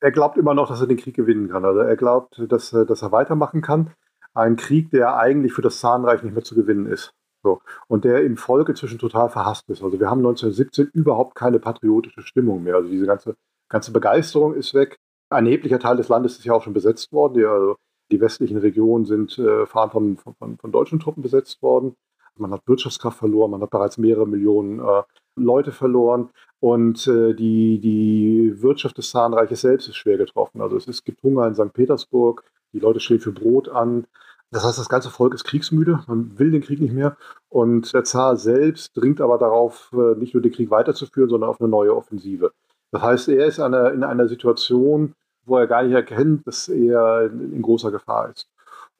er 0.00 0.12
glaubt 0.12 0.38
immer 0.38 0.54
noch, 0.54 0.68
dass 0.68 0.80
er 0.80 0.86
den 0.86 0.96
Krieg 0.96 1.16
gewinnen 1.16 1.48
kann. 1.48 1.64
Also 1.64 1.80
er 1.80 1.96
glaubt, 1.96 2.42
dass, 2.48 2.70
dass 2.70 3.02
er 3.02 3.12
weitermachen 3.12 3.60
kann. 3.62 3.92
Ein 4.34 4.56
Krieg, 4.56 4.90
der 4.90 5.16
eigentlich 5.16 5.52
für 5.52 5.62
das 5.62 5.80
Zahnreich 5.80 6.22
nicht 6.22 6.34
mehr 6.34 6.44
zu 6.44 6.54
gewinnen 6.54 6.86
ist. 6.86 7.12
So. 7.42 7.60
Und 7.88 8.04
der 8.04 8.22
im 8.22 8.36
Volk 8.36 8.68
inzwischen 8.68 8.98
total 8.98 9.30
verhasst 9.30 9.68
ist. 9.70 9.82
Also 9.82 9.98
wir 9.98 10.10
haben 10.10 10.18
1917 10.18 10.90
überhaupt 10.92 11.34
keine 11.34 11.58
patriotische 11.58 12.22
Stimmung 12.22 12.62
mehr. 12.62 12.76
Also 12.76 12.90
diese 12.90 13.06
ganze, 13.06 13.34
ganze 13.68 13.92
Begeisterung 13.92 14.54
ist 14.54 14.74
weg. 14.74 14.98
Ein 15.30 15.46
erheblicher 15.46 15.78
Teil 15.78 15.96
des 15.96 16.08
Landes 16.08 16.38
ist 16.38 16.44
ja 16.44 16.52
auch 16.52 16.62
schon 16.62 16.74
besetzt 16.74 17.12
worden. 17.12 17.34
Die, 17.34 17.44
also 17.44 17.76
die 18.10 18.20
westlichen 18.20 18.58
Regionen 18.58 19.06
sind 19.06 19.38
äh, 19.38 19.64
von, 19.66 19.90
von, 19.90 20.16
von, 20.16 20.72
deutschen 20.72 21.00
Truppen 21.00 21.22
besetzt 21.22 21.62
worden. 21.62 21.94
Man 22.40 22.52
hat 22.52 22.66
Wirtschaftskraft 22.66 23.18
verloren, 23.18 23.50
man 23.50 23.62
hat 23.62 23.70
bereits 23.70 23.98
mehrere 23.98 24.26
Millionen 24.26 24.80
äh, 24.80 25.02
Leute 25.36 25.72
verloren 25.72 26.30
und 26.60 27.06
äh, 27.06 27.34
die, 27.34 27.78
die 27.80 28.62
Wirtschaft 28.62 28.98
des 28.98 29.10
Zarenreiches 29.10 29.62
selbst 29.62 29.88
ist 29.88 29.96
schwer 29.96 30.18
getroffen. 30.18 30.60
Also 30.60 30.76
es, 30.76 30.88
es 30.88 31.04
gibt 31.04 31.22
Hunger 31.22 31.46
in 31.46 31.54
St. 31.54 31.72
Petersburg, 31.72 32.44
die 32.72 32.80
Leute 32.80 33.00
stehen 33.00 33.20
für 33.20 33.32
Brot 33.32 33.68
an. 33.68 34.06
Das 34.50 34.64
heißt, 34.64 34.78
das 34.78 34.88
ganze 34.88 35.10
Volk 35.10 35.34
ist 35.34 35.44
kriegsmüde, 35.44 36.00
man 36.08 36.38
will 36.38 36.50
den 36.50 36.60
Krieg 36.60 36.80
nicht 36.80 36.92
mehr. 36.92 37.16
Und 37.48 37.92
der 37.94 38.04
Zar 38.04 38.36
selbst 38.36 38.96
dringt 38.96 39.20
aber 39.20 39.38
darauf, 39.38 39.90
äh, 39.92 40.18
nicht 40.18 40.34
nur 40.34 40.42
den 40.42 40.52
Krieg 40.52 40.70
weiterzuführen, 40.70 41.30
sondern 41.30 41.50
auf 41.50 41.60
eine 41.60 41.68
neue 41.68 41.94
Offensive. 41.94 42.52
Das 42.90 43.02
heißt, 43.02 43.28
er 43.28 43.46
ist 43.46 43.58
in 43.58 43.74
einer 43.74 44.28
Situation, 44.28 45.14
wo 45.44 45.56
er 45.58 45.68
gar 45.68 45.82
nicht 45.84 45.94
erkennt, 45.94 46.46
dass 46.46 46.68
er 46.68 47.30
in 47.30 47.62
großer 47.62 47.92
Gefahr 47.92 48.30
ist. 48.30 48.48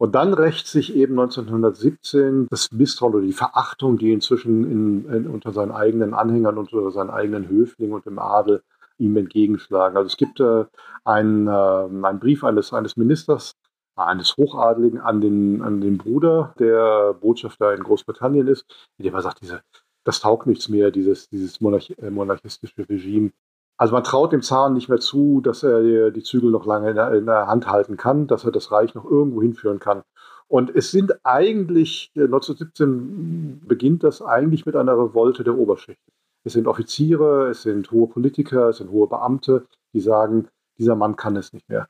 Und 0.00 0.14
dann 0.14 0.32
rächt 0.32 0.66
sich 0.66 0.96
eben 0.96 1.20
1917 1.20 2.46
das 2.48 2.72
Misstrauen 2.72 3.16
oder 3.16 3.26
die 3.26 3.34
Verachtung, 3.34 3.98
die 3.98 4.14
inzwischen 4.14 4.64
in, 4.64 5.12
in, 5.12 5.26
unter 5.26 5.52
seinen 5.52 5.72
eigenen 5.72 6.14
Anhängern 6.14 6.56
und 6.56 6.72
unter 6.72 6.90
seinen 6.90 7.10
eigenen 7.10 7.50
Höflingen 7.50 7.94
und 7.94 8.06
im 8.06 8.18
Adel 8.18 8.62
ihm 8.96 9.14
entgegenschlagen. 9.18 9.98
Also 9.98 10.06
es 10.06 10.16
gibt 10.16 10.40
äh, 10.40 10.64
einen, 11.04 11.48
äh, 11.48 11.50
einen 11.50 12.18
Brief 12.18 12.44
eines, 12.44 12.72
eines 12.72 12.96
Ministers, 12.96 13.56
eines 13.94 14.38
Hochadeligen 14.38 15.00
an 15.00 15.20
den, 15.20 15.60
an 15.60 15.82
den 15.82 15.98
Bruder, 15.98 16.54
der 16.58 17.12
Botschafter 17.12 17.74
in 17.74 17.82
Großbritannien 17.82 18.48
ist, 18.48 18.64
in 18.96 19.04
dem 19.04 19.14
er 19.14 19.20
sagt, 19.20 19.42
diese, 19.42 19.60
das 20.04 20.20
taugt 20.20 20.46
nichts 20.46 20.70
mehr, 20.70 20.90
dieses, 20.90 21.28
dieses 21.28 21.60
monarch, 21.60 21.90
äh, 21.98 22.08
monarchistische 22.08 22.88
Regime. 22.88 23.32
Also 23.80 23.94
man 23.94 24.04
traut 24.04 24.30
dem 24.32 24.42
Zaren 24.42 24.74
nicht 24.74 24.90
mehr 24.90 25.00
zu, 25.00 25.40
dass 25.40 25.62
er 25.62 26.10
die 26.10 26.22
Zügel 26.22 26.50
noch 26.50 26.66
lange 26.66 26.90
in 26.90 26.96
der, 26.96 27.14
in 27.14 27.24
der 27.24 27.46
Hand 27.46 27.66
halten 27.66 27.96
kann, 27.96 28.26
dass 28.26 28.44
er 28.44 28.52
das 28.52 28.70
Reich 28.70 28.94
noch 28.94 29.06
irgendwo 29.06 29.40
hinführen 29.40 29.78
kann. 29.78 30.02
Und 30.48 30.68
es 30.76 30.90
sind 30.90 31.14
eigentlich, 31.24 32.12
1917 32.14 33.62
beginnt 33.66 34.04
das 34.04 34.20
eigentlich 34.20 34.66
mit 34.66 34.76
einer 34.76 34.98
Revolte 34.98 35.44
der 35.44 35.56
Oberschicht. 35.56 36.02
Es 36.44 36.52
sind 36.52 36.66
Offiziere, 36.66 37.48
es 37.48 37.62
sind 37.62 37.90
hohe 37.90 38.06
Politiker, 38.06 38.68
es 38.68 38.76
sind 38.76 38.90
hohe 38.90 39.06
Beamte, 39.06 39.64
die 39.94 40.00
sagen, 40.00 40.48
dieser 40.76 40.94
Mann 40.94 41.16
kann 41.16 41.36
es 41.36 41.54
nicht 41.54 41.66
mehr. 41.70 41.88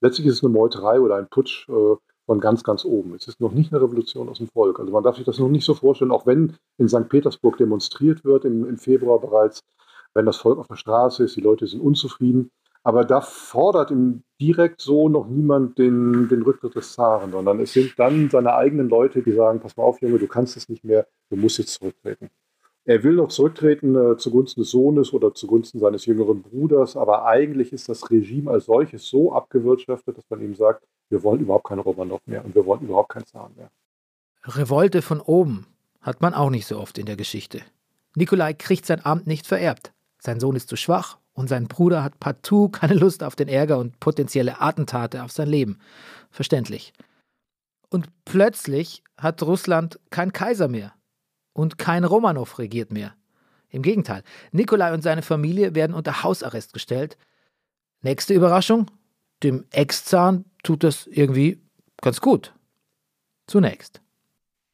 Letztlich 0.00 0.28
ist 0.28 0.34
es 0.34 0.44
eine 0.44 0.52
Meuterei 0.52 1.00
oder 1.00 1.16
ein 1.16 1.26
Putsch 1.28 1.68
äh, 1.68 1.96
von 2.26 2.38
ganz, 2.38 2.62
ganz 2.62 2.84
oben. 2.84 3.16
Es 3.16 3.26
ist 3.26 3.40
noch 3.40 3.50
nicht 3.50 3.72
eine 3.72 3.82
Revolution 3.82 4.28
aus 4.28 4.38
dem 4.38 4.46
Volk. 4.46 4.78
Also 4.78 4.92
man 4.92 5.02
darf 5.02 5.16
sich 5.16 5.24
das 5.24 5.40
noch 5.40 5.48
nicht 5.48 5.64
so 5.64 5.74
vorstellen, 5.74 6.12
auch 6.12 6.24
wenn 6.24 6.56
in 6.78 6.88
St. 6.88 7.08
Petersburg 7.08 7.56
demonstriert 7.56 8.24
wird 8.24 8.44
im, 8.44 8.64
im 8.68 8.78
Februar 8.78 9.18
bereits, 9.18 9.64
wenn 10.16 10.26
das 10.26 10.38
Volk 10.38 10.58
auf 10.58 10.66
der 10.66 10.76
Straße 10.76 11.24
ist, 11.24 11.36
die 11.36 11.40
Leute 11.40 11.66
sind 11.66 11.80
unzufrieden. 11.80 12.50
Aber 12.82 13.04
da 13.04 13.20
fordert 13.20 13.90
ihm 13.90 14.22
direkt 14.40 14.80
so 14.80 15.08
noch 15.08 15.26
niemand 15.26 15.76
den, 15.78 16.28
den 16.28 16.42
Rücktritt 16.42 16.74
des 16.76 16.92
Zaren, 16.92 17.32
sondern 17.32 17.60
es 17.60 17.72
sind 17.72 17.98
dann 17.98 18.30
seine 18.30 18.54
eigenen 18.54 18.88
Leute, 18.88 19.22
die 19.22 19.32
sagen, 19.32 19.60
pass 19.60 19.76
mal 19.76 19.82
auf, 19.82 20.00
Junge, 20.00 20.18
du 20.18 20.28
kannst 20.28 20.56
es 20.56 20.68
nicht 20.68 20.84
mehr, 20.84 21.06
du 21.30 21.36
musst 21.36 21.58
jetzt 21.58 21.74
zurücktreten. 21.74 22.30
Er 22.84 23.02
will 23.02 23.14
noch 23.14 23.28
zurücktreten 23.28 23.96
äh, 23.96 24.16
zugunsten 24.16 24.60
des 24.60 24.70
Sohnes 24.70 25.12
oder 25.12 25.34
zugunsten 25.34 25.80
seines 25.80 26.06
jüngeren 26.06 26.42
Bruders, 26.42 26.96
aber 26.96 27.26
eigentlich 27.26 27.72
ist 27.72 27.88
das 27.88 28.08
Regime 28.08 28.52
als 28.52 28.66
solches 28.66 29.04
so 29.08 29.32
abgewirtschaftet, 29.32 30.16
dass 30.16 30.24
man 30.30 30.40
ihm 30.40 30.54
sagt, 30.54 30.84
wir 31.08 31.24
wollen 31.24 31.40
überhaupt 31.40 31.66
keine 31.66 31.80
Romanow 31.80 32.20
mehr 32.26 32.44
und 32.44 32.54
wir 32.54 32.64
wollen 32.64 32.82
überhaupt 32.82 33.08
keinen 33.08 33.26
Zaren 33.26 33.52
mehr. 33.56 33.70
Revolte 34.44 35.02
von 35.02 35.20
oben 35.20 35.66
hat 36.00 36.20
man 36.20 36.34
auch 36.34 36.50
nicht 36.50 36.66
so 36.66 36.78
oft 36.78 36.98
in 36.98 37.06
der 37.06 37.16
Geschichte. 37.16 37.62
Nikolai 38.14 38.54
kriegt 38.54 38.86
sein 38.86 39.04
Amt 39.04 39.26
nicht 39.26 39.48
vererbt. 39.48 39.92
Sein 40.26 40.40
Sohn 40.40 40.56
ist 40.56 40.68
zu 40.68 40.74
schwach 40.74 41.18
und 41.34 41.48
sein 41.48 41.68
Bruder 41.68 42.02
hat 42.02 42.18
partout 42.18 42.70
keine 42.70 42.94
Lust 42.94 43.22
auf 43.22 43.36
den 43.36 43.46
Ärger 43.46 43.78
und 43.78 44.00
potenzielle 44.00 44.60
Attentate 44.60 45.22
auf 45.22 45.30
sein 45.30 45.48
Leben. 45.48 45.78
Verständlich. 46.30 46.92
Und 47.90 48.08
plötzlich 48.24 49.04
hat 49.16 49.40
Russland 49.44 50.00
keinen 50.10 50.32
Kaiser 50.32 50.66
mehr 50.66 50.92
und 51.52 51.78
kein 51.78 52.02
Romanow 52.04 52.58
regiert 52.58 52.90
mehr. 52.92 53.14
Im 53.68 53.82
Gegenteil, 53.82 54.24
Nikolai 54.50 54.92
und 54.92 55.02
seine 55.02 55.22
Familie 55.22 55.76
werden 55.76 55.94
unter 55.94 56.24
Hausarrest 56.24 56.72
gestellt. 56.72 57.16
Nächste 58.02 58.34
Überraschung, 58.34 58.90
dem 59.44 59.64
Ex-Zahn 59.70 60.44
tut 60.64 60.82
das 60.82 61.06
irgendwie 61.06 61.62
ganz 62.02 62.20
gut. 62.20 62.52
Zunächst. 63.46 64.02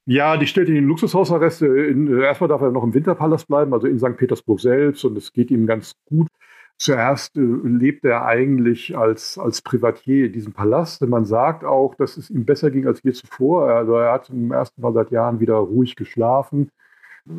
Ja, 0.06 0.36
die 0.36 0.46
stellt 0.46 0.68
ihn 0.68 0.76
in 0.76 0.86
Luxushausarrest. 0.86 1.62
In, 1.62 2.20
erstmal 2.20 2.48
darf 2.48 2.60
er 2.60 2.72
noch 2.72 2.82
im 2.82 2.94
Winterpalast 2.94 3.46
bleiben, 3.46 3.72
also 3.72 3.86
in 3.86 3.98
St. 3.98 4.16
Petersburg 4.16 4.60
selbst, 4.60 5.04
und 5.04 5.16
es 5.16 5.32
geht 5.32 5.50
ihm 5.50 5.66
ganz 5.66 5.94
gut. 6.06 6.28
Zuerst 6.76 7.36
äh, 7.36 7.40
lebt 7.40 8.04
er 8.04 8.24
eigentlich 8.24 8.96
als, 8.96 9.38
als 9.38 9.62
Privatier 9.62 10.26
in 10.26 10.32
diesem 10.32 10.52
Palast. 10.52 11.00
Denn 11.00 11.10
man 11.10 11.24
sagt 11.24 11.64
auch, 11.64 11.94
dass 11.94 12.16
es 12.16 12.30
ihm 12.30 12.44
besser 12.44 12.72
ging 12.72 12.88
als 12.88 13.00
je 13.04 13.12
zuvor. 13.12 13.68
Also 13.68 13.94
er 13.94 14.12
hat 14.12 14.30
im 14.30 14.50
ersten 14.50 14.82
Mal 14.82 14.92
seit 14.92 15.12
Jahren 15.12 15.38
wieder 15.38 15.54
ruhig 15.54 15.94
geschlafen. 15.94 16.70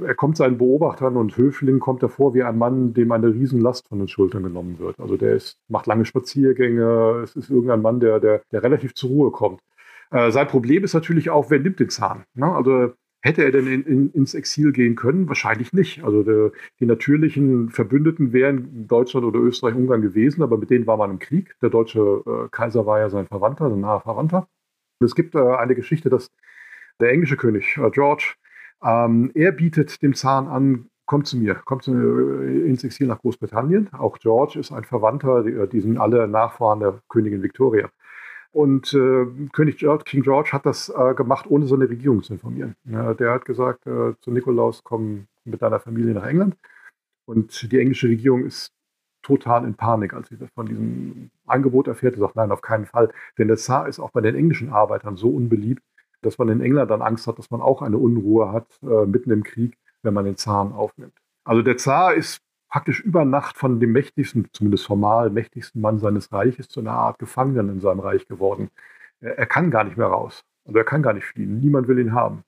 Er 0.05 0.15
kommt 0.15 0.37
seinen 0.37 0.57
Beobachtern 0.57 1.17
und 1.17 1.35
Höflingen 1.35 1.81
kommt 1.81 2.03
er 2.03 2.09
vor 2.09 2.33
wie 2.33 2.43
ein 2.43 2.57
Mann, 2.57 2.93
dem 2.93 3.11
eine 3.11 3.33
Riesenlast 3.33 3.89
von 3.89 3.99
den 3.99 4.07
Schultern 4.07 4.43
genommen 4.43 4.79
wird. 4.79 4.97
Also 4.97 5.17
der 5.17 5.33
ist, 5.33 5.57
macht 5.67 5.87
lange 5.87 6.05
Spaziergänge. 6.05 7.19
Es 7.21 7.35
ist 7.35 7.49
irgendein 7.49 7.81
Mann, 7.81 7.99
der, 7.99 8.21
der, 8.21 8.41
der 8.53 8.63
relativ 8.63 8.95
zur 8.95 9.09
Ruhe 9.09 9.31
kommt. 9.31 9.59
Äh, 10.13 10.31
sein 10.31 10.47
Problem 10.47 10.83
ist 10.83 10.93
natürlich 10.93 11.31
auch, 11.31 11.49
wer 11.49 11.59
nimmt 11.59 11.79
den 11.79 11.89
Zahn? 11.89 12.23
Ne? 12.35 12.45
Also 12.45 12.93
hätte 13.21 13.43
er 13.43 13.51
denn 13.51 13.65
in, 13.65 13.83
in, 13.83 14.11
ins 14.11 14.35
Exil 14.35 14.71
gehen 14.71 14.95
können? 14.95 15.27
Wahrscheinlich 15.27 15.73
nicht. 15.73 16.03
Also 16.03 16.21
der, 16.23 16.51
die 16.79 16.85
natürlichen 16.85 17.69
Verbündeten 17.71 18.31
wären 18.31 18.87
Deutschland 18.87 19.25
oder 19.25 19.39
Österreich, 19.39 19.75
Ungarn 19.75 20.03
gewesen, 20.03 20.43
aber 20.43 20.57
mit 20.57 20.69
denen 20.69 20.85
war 20.85 20.97
man 20.97 21.09
im 21.09 21.19
Krieg. 21.19 21.55
Der 21.61 21.69
deutsche 21.69 22.23
äh, 22.27 22.49
Kaiser 22.51 22.85
war 22.85 22.99
ja 22.99 23.09
sein 23.09 23.25
Verwandter, 23.27 23.69
sein 23.69 23.79
naher 23.79 24.01
Verwandter. 24.01 24.47
Und 24.99 25.05
es 25.07 25.15
gibt 25.15 25.33
äh, 25.33 25.39
eine 25.39 25.73
Geschichte, 25.73 26.09
dass 26.09 26.29
der 26.99 27.11
englische 27.11 27.37
König 27.37 27.77
äh, 27.77 27.89
George, 27.89 28.35
ähm, 28.83 29.31
er 29.33 29.51
bietet 29.51 30.03
dem 30.03 30.13
Zahn 30.13 30.47
an, 30.47 30.89
kommt 31.07 31.25
zu 31.25 31.37
mir, 31.37 31.55
kommt 31.55 31.83
zu 31.83 31.91
äh, 31.91 32.69
ins 32.69 32.83
Exil 32.83 33.07
nach 33.07 33.19
Großbritannien. 33.19 33.91
Auch 33.93 34.19
George 34.19 34.59
ist 34.59 34.71
ein 34.71 34.83
Verwandter, 34.83 35.43
die, 35.43 35.69
die 35.71 35.81
sind 35.81 35.97
alle 35.97 36.27
Nachfahren 36.27 36.81
der 36.81 37.01
Königin 37.09 37.41
Victoria. 37.41 37.89
Und 38.53 38.93
äh, 38.93 39.25
König 39.51 39.77
George, 39.77 40.03
King 40.05 40.21
George 40.21 40.51
hat 40.53 40.67
das 40.67 40.87
äh, 40.87 41.15
gemacht, 41.15 41.47
ohne 41.49 41.65
seine 41.65 41.89
Regierung 41.89 42.21
zu 42.21 42.33
informieren. 42.33 42.75
Ja, 42.85 43.15
der 43.15 43.31
hat 43.31 43.45
gesagt 43.45 43.87
äh, 43.87 44.13
zu 44.21 44.29
Nikolaus, 44.29 44.83
komm 44.83 45.25
mit 45.43 45.63
deiner 45.63 45.79
Familie 45.79 46.13
nach 46.13 46.27
England. 46.27 46.55
Und 47.25 47.71
die 47.71 47.79
englische 47.79 48.07
Regierung 48.07 48.45
ist 48.45 48.71
total 49.23 49.65
in 49.65 49.73
Panik, 49.73 50.13
als 50.13 50.29
sie 50.29 50.37
von 50.53 50.67
diesem 50.67 51.31
Angebot 51.47 51.87
erfährt. 51.87 52.13
Sie 52.13 52.19
sagt, 52.19 52.35
nein, 52.35 52.51
auf 52.51 52.61
keinen 52.61 52.85
Fall. 52.85 53.11
Denn 53.39 53.47
der 53.47 53.57
Zar 53.57 53.87
ist 53.87 53.99
auch 53.99 54.11
bei 54.11 54.21
den 54.21 54.35
englischen 54.35 54.69
Arbeitern 54.69 55.17
so 55.17 55.29
unbeliebt, 55.29 55.81
dass 56.21 56.37
man 56.37 56.49
in 56.49 56.61
England 56.61 56.91
dann 56.91 57.01
Angst 57.01 57.25
hat, 57.25 57.39
dass 57.39 57.49
man 57.49 57.59
auch 57.59 57.81
eine 57.81 57.97
Unruhe 57.97 58.51
hat, 58.51 58.67
äh, 58.83 59.07
mitten 59.07 59.31
im 59.31 59.41
Krieg, 59.41 59.79
wenn 60.03 60.13
man 60.13 60.25
den 60.25 60.37
Zaren 60.37 60.73
aufnimmt. 60.73 61.17
Also 61.43 61.63
der 61.63 61.77
Zar 61.77 62.13
ist 62.13 62.42
praktisch 62.73 63.01
über 63.01 63.23
Nacht 63.23 63.55
von 63.55 63.79
dem 63.79 63.91
mächtigsten, 63.91 64.47
zumindest 64.51 64.87
formal 64.87 65.29
mächtigsten 65.29 65.79
Mann 65.79 65.99
seines 65.99 66.33
Reiches 66.33 66.69
zu 66.69 66.79
einer 66.79 66.93
Art 66.93 67.19
Gefangenen 67.19 67.69
in 67.69 67.81
seinem 67.81 67.99
Reich 67.99 68.27
geworden. 68.27 68.71
Er, 69.19 69.45
kann 69.45 69.69
gar 69.69 69.83
nicht 69.83 69.95
mehr 69.95 70.07
raus. 70.07 70.43
Also 70.65 70.79
er 70.79 70.83
kann 70.83 71.03
gar 71.03 71.13
nicht 71.13 71.23
fliehen. 71.23 71.59
Niemand 71.59 71.87
will 71.87 71.99
ihn 71.99 72.13
haben. 72.13 72.43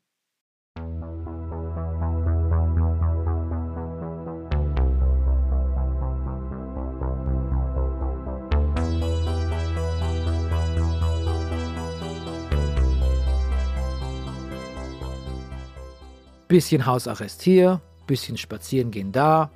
Bisschen 16.48 16.88
Hausarrest 16.88 17.44
hier, 17.44 17.80
bisschen 18.08 18.38
spazieren 18.38 18.90
gehen 18.90 19.12
da, 19.12 19.52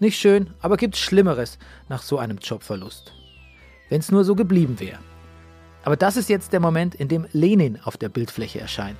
nicht 0.00 0.18
schön, 0.18 0.54
aber 0.60 0.76
gibt's 0.76 0.98
Schlimmeres 0.98 1.58
nach 1.88 2.02
so 2.02 2.18
einem 2.18 2.38
Jobverlust. 2.38 3.12
Wenn's 3.90 4.10
nur 4.10 4.24
so 4.24 4.34
geblieben 4.34 4.80
wäre. 4.80 4.98
Aber 5.82 5.96
das 5.96 6.16
ist 6.16 6.28
jetzt 6.28 6.52
der 6.52 6.60
Moment, 6.60 6.94
in 6.94 7.08
dem 7.08 7.26
Lenin 7.32 7.78
auf 7.82 7.96
der 7.96 8.08
Bildfläche 8.08 8.60
erscheint 8.60 8.98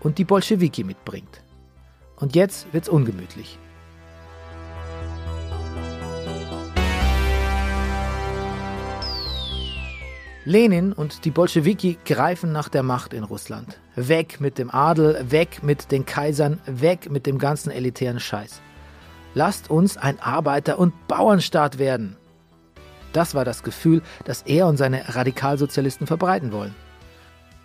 und 0.00 0.18
die 0.18 0.24
Bolschewiki 0.24 0.82
mitbringt. 0.82 1.42
Und 2.16 2.34
jetzt 2.34 2.72
wird's 2.72 2.88
ungemütlich. 2.88 3.58
Lenin 10.46 10.94
und 10.94 11.26
die 11.26 11.30
Bolschewiki 11.30 11.98
greifen 12.04 12.50
nach 12.50 12.70
der 12.70 12.82
Macht 12.82 13.12
in 13.12 13.24
Russland. 13.24 13.78
Weg 13.94 14.40
mit 14.40 14.56
dem 14.56 14.70
Adel, 14.70 15.30
weg 15.30 15.62
mit 15.62 15.92
den 15.92 16.06
Kaisern, 16.06 16.60
weg 16.64 17.10
mit 17.10 17.26
dem 17.26 17.38
ganzen 17.38 17.70
elitären 17.70 18.20
Scheiß. 18.20 18.62
Lasst 19.34 19.70
uns 19.70 19.96
ein 19.96 20.20
Arbeiter- 20.20 20.78
und 20.78 20.92
Bauernstaat 21.06 21.78
werden. 21.78 22.16
Das 23.12 23.34
war 23.34 23.44
das 23.44 23.62
Gefühl, 23.62 24.02
das 24.24 24.42
er 24.42 24.66
und 24.66 24.76
seine 24.76 25.14
Radikalsozialisten 25.14 26.06
verbreiten 26.06 26.52
wollen. 26.52 26.74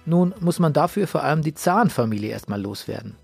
Nun 0.06 0.34
muss 0.40 0.60
man 0.60 0.74
dafür 0.74 1.08
vor 1.08 1.24
allem 1.24 1.42
die 1.42 1.54
Zarenfamilie 1.54 2.30
erstmal 2.30 2.62
loswerden. 2.62 3.16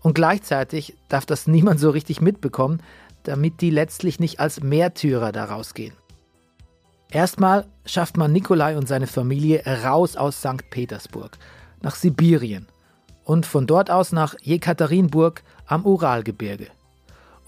Und 0.00 0.14
gleichzeitig 0.14 0.96
darf 1.08 1.26
das 1.26 1.46
niemand 1.46 1.80
so 1.80 1.90
richtig 1.90 2.20
mitbekommen, 2.20 2.82
damit 3.22 3.60
die 3.60 3.70
letztlich 3.70 4.20
nicht 4.20 4.40
als 4.40 4.62
Märtyrer 4.62 5.32
daraus 5.32 5.74
gehen. 5.74 5.94
Erstmal 7.10 7.66
schafft 7.86 8.18
man 8.18 8.32
Nikolai 8.32 8.76
und 8.76 8.86
seine 8.86 9.06
Familie 9.06 9.62
raus 9.82 10.16
aus 10.16 10.38
St. 10.38 10.68
Petersburg, 10.70 11.38
nach 11.80 11.94
Sibirien 11.94 12.66
und 13.24 13.46
von 13.46 13.66
dort 13.66 13.90
aus 13.90 14.12
nach 14.12 14.34
Jekaterinburg 14.42 15.42
am 15.66 15.84
Uralgebirge. 15.86 16.68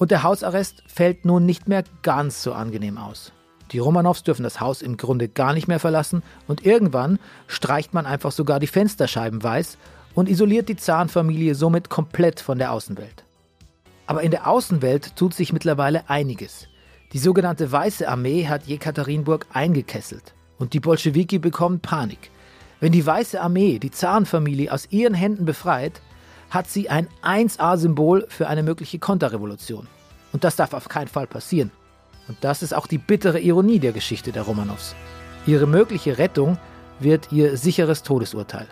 Und 0.00 0.10
der 0.10 0.22
Hausarrest 0.22 0.82
fällt 0.86 1.26
nun 1.26 1.44
nicht 1.44 1.68
mehr 1.68 1.84
ganz 2.00 2.42
so 2.42 2.54
angenehm 2.54 2.96
aus. 2.96 3.32
Die 3.72 3.78
Romanows 3.78 4.22
dürfen 4.22 4.44
das 4.44 4.58
Haus 4.58 4.80
im 4.80 4.96
Grunde 4.96 5.28
gar 5.28 5.52
nicht 5.52 5.68
mehr 5.68 5.78
verlassen 5.78 6.22
und 6.48 6.64
irgendwann 6.64 7.18
streicht 7.48 7.92
man 7.92 8.06
einfach 8.06 8.32
sogar 8.32 8.60
die 8.60 8.66
Fensterscheiben 8.66 9.42
weiß 9.42 9.76
und 10.14 10.30
isoliert 10.30 10.70
die 10.70 10.76
Zarenfamilie 10.76 11.54
somit 11.54 11.90
komplett 11.90 12.40
von 12.40 12.56
der 12.56 12.72
Außenwelt. 12.72 13.24
Aber 14.06 14.22
in 14.22 14.30
der 14.30 14.48
Außenwelt 14.48 15.16
tut 15.16 15.34
sich 15.34 15.52
mittlerweile 15.52 16.08
einiges. 16.08 16.66
Die 17.12 17.18
sogenannte 17.18 17.70
Weiße 17.70 18.08
Armee 18.08 18.48
hat 18.48 18.66
Jekaterinburg 18.66 19.48
eingekesselt 19.52 20.32
und 20.58 20.72
die 20.72 20.80
Bolschewiki 20.80 21.38
bekommen 21.38 21.80
Panik. 21.80 22.30
Wenn 22.80 22.92
die 22.92 23.04
Weiße 23.04 23.38
Armee 23.38 23.78
die 23.78 23.90
Zarenfamilie 23.90 24.72
aus 24.72 24.90
ihren 24.90 25.12
Händen 25.12 25.44
befreit, 25.44 26.00
hat 26.50 26.68
sie 26.68 26.88
ein 26.88 27.08
1A-Symbol 27.22 28.26
für 28.28 28.48
eine 28.48 28.62
mögliche 28.62 28.98
Konterrevolution. 28.98 29.86
Und 30.32 30.44
das 30.44 30.56
darf 30.56 30.74
auf 30.74 30.88
keinen 30.88 31.08
Fall 31.08 31.26
passieren. 31.26 31.70
Und 32.28 32.38
das 32.42 32.62
ist 32.62 32.74
auch 32.74 32.86
die 32.86 32.98
bittere 32.98 33.40
Ironie 33.40 33.78
der 33.78 33.92
Geschichte 33.92 34.32
der 34.32 34.42
Romanows. 34.42 34.94
Ihre 35.46 35.66
mögliche 35.66 36.18
Rettung 36.18 36.58
wird 36.98 37.32
ihr 37.32 37.56
sicheres 37.56 38.02
Todesurteil. 38.02 38.68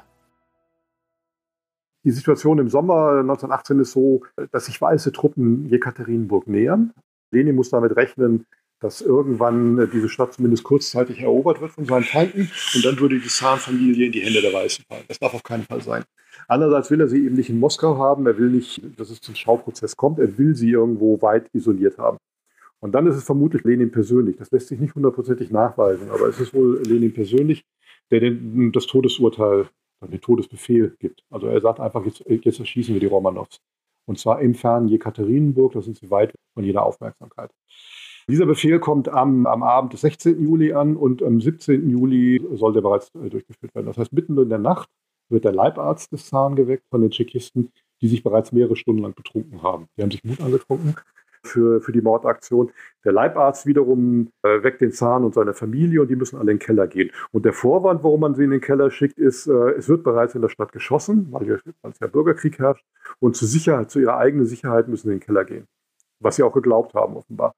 Die 2.04 2.10
Situation 2.10 2.58
im 2.58 2.68
Sommer 2.68 3.20
1918 3.20 3.80
ist 3.80 3.92
so, 3.92 4.22
dass 4.52 4.66
sich 4.66 4.80
weiße 4.80 5.12
Truppen 5.12 5.66
Jekaterinburg 5.66 6.46
nähern. 6.46 6.92
Lenin 7.30 7.56
muss 7.56 7.70
damit 7.70 7.96
rechnen, 7.96 8.46
dass 8.80 9.00
irgendwann 9.00 9.90
diese 9.92 10.08
Stadt 10.08 10.34
zumindest 10.34 10.64
kurzzeitig 10.64 11.20
erobert 11.20 11.60
wird 11.60 11.72
von 11.72 11.84
seinen 11.84 12.04
Feinden 12.04 12.50
und 12.74 12.84
dann 12.84 12.98
würde 13.00 13.18
die 13.18 13.28
Zarenfamilie 13.28 14.06
in 14.06 14.12
die 14.12 14.20
Hände 14.20 14.40
der 14.40 14.52
Weißen 14.52 14.84
fallen. 14.88 15.04
Das 15.08 15.18
darf 15.18 15.34
auf 15.34 15.42
keinen 15.42 15.64
Fall 15.64 15.80
sein. 15.80 16.04
Andererseits 16.46 16.90
will 16.90 17.00
er 17.00 17.08
sie 17.08 17.24
eben 17.24 17.34
nicht 17.34 17.50
in 17.50 17.58
Moskau 17.58 17.98
haben, 17.98 18.26
er 18.26 18.38
will 18.38 18.50
nicht, 18.50 18.80
dass 18.98 19.10
es 19.10 19.20
zum 19.20 19.34
Schauprozess 19.34 19.96
kommt, 19.96 20.18
er 20.18 20.38
will 20.38 20.54
sie 20.54 20.70
irgendwo 20.70 21.20
weit 21.20 21.48
isoliert 21.52 21.98
haben. 21.98 22.18
Und 22.80 22.92
dann 22.92 23.06
ist 23.06 23.16
es 23.16 23.24
vermutlich 23.24 23.64
Lenin 23.64 23.90
persönlich. 23.90 24.36
Das 24.36 24.50
lässt 24.50 24.68
sich 24.68 24.78
nicht 24.78 24.94
hundertprozentig 24.94 25.50
nachweisen, 25.50 26.10
aber 26.10 26.28
es 26.28 26.38
ist 26.38 26.54
wohl 26.54 26.80
Lenin 26.84 27.12
persönlich, 27.12 27.64
der 28.10 28.20
den, 28.20 28.72
das 28.72 28.86
Todesurteil, 28.86 29.68
den 30.00 30.20
Todesbefehl 30.20 30.94
gibt. 31.00 31.24
Also 31.28 31.48
er 31.48 31.60
sagt 31.60 31.80
einfach, 31.80 32.04
jetzt, 32.06 32.22
jetzt 32.28 32.60
erschießen 32.60 32.94
wir 32.94 33.00
die 33.00 33.06
Romanows. 33.06 33.60
Und 34.06 34.18
zwar 34.18 34.40
im 34.40 34.54
fernen 34.54 34.88
Jekaterinenburg, 34.88 35.72
da 35.72 35.82
sind 35.82 35.98
sie 35.98 36.10
weit 36.10 36.32
von 36.54 36.64
jeder 36.64 36.84
Aufmerksamkeit. 36.84 37.50
Dieser 38.28 38.44
Befehl 38.44 38.78
kommt 38.78 39.08
am, 39.08 39.46
am 39.46 39.62
Abend 39.62 39.94
des 39.94 40.02
16. 40.02 40.42
Juli 40.42 40.74
an 40.74 40.96
und 40.96 41.22
am 41.22 41.40
17. 41.40 41.88
Juli 41.88 42.46
soll 42.54 42.74
der 42.74 42.82
bereits 42.82 43.10
äh, 43.14 43.30
durchgeführt 43.30 43.74
werden. 43.74 43.86
Das 43.86 43.96
heißt, 43.96 44.12
mitten 44.12 44.36
in 44.36 44.50
der 44.50 44.58
Nacht 44.58 44.90
wird 45.30 45.44
der 45.44 45.52
Leibarzt 45.52 46.12
des 46.12 46.26
Zaren 46.26 46.54
geweckt 46.54 46.84
von 46.90 47.00
den 47.00 47.10
Tschechisten, 47.10 47.72
die 48.02 48.08
sich 48.08 48.22
bereits 48.22 48.52
mehrere 48.52 48.76
Stunden 48.76 49.02
lang 49.02 49.14
betrunken 49.14 49.62
haben. 49.62 49.88
Die 49.96 50.02
haben 50.02 50.10
sich 50.10 50.22
Mut 50.24 50.42
angetrunken 50.42 50.94
für, 51.42 51.80
für 51.80 51.92
die 51.92 52.02
Mordaktion. 52.02 52.70
Der 53.02 53.12
Leibarzt 53.12 53.64
wiederum 53.64 54.28
äh, 54.42 54.62
weckt 54.62 54.82
den 54.82 54.92
Zahn 54.92 55.24
und 55.24 55.32
seine 55.34 55.54
Familie 55.54 56.02
und 56.02 56.08
die 56.08 56.16
müssen 56.16 56.36
alle 56.36 56.50
in 56.50 56.58
den 56.58 56.66
Keller 56.66 56.86
gehen. 56.86 57.10
Und 57.32 57.46
der 57.46 57.54
Vorwand, 57.54 58.04
warum 58.04 58.20
man 58.20 58.34
sie 58.34 58.44
in 58.44 58.50
den 58.50 58.60
Keller 58.60 58.90
schickt, 58.90 59.18
ist, 59.18 59.46
äh, 59.46 59.70
es 59.70 59.88
wird 59.88 60.02
bereits 60.02 60.34
in 60.34 60.42
der 60.42 60.50
Stadt 60.50 60.72
geschossen, 60.72 61.28
weil 61.30 61.48
es 61.50 61.98
ja 61.98 62.06
Bürgerkrieg 62.06 62.58
herrscht. 62.58 62.84
Und 63.20 63.36
zur 63.36 63.48
Sicherheit, 63.48 63.90
zu 63.90 64.00
ihrer 64.00 64.18
eigenen 64.18 64.44
Sicherheit 64.44 64.86
müssen 64.88 65.08
sie 65.08 65.14
in 65.14 65.20
den 65.20 65.24
Keller 65.24 65.46
gehen. 65.46 65.66
Was 66.20 66.36
sie 66.36 66.42
auch 66.42 66.52
geglaubt 66.52 66.92
haben, 66.92 67.16
offenbar. 67.16 67.54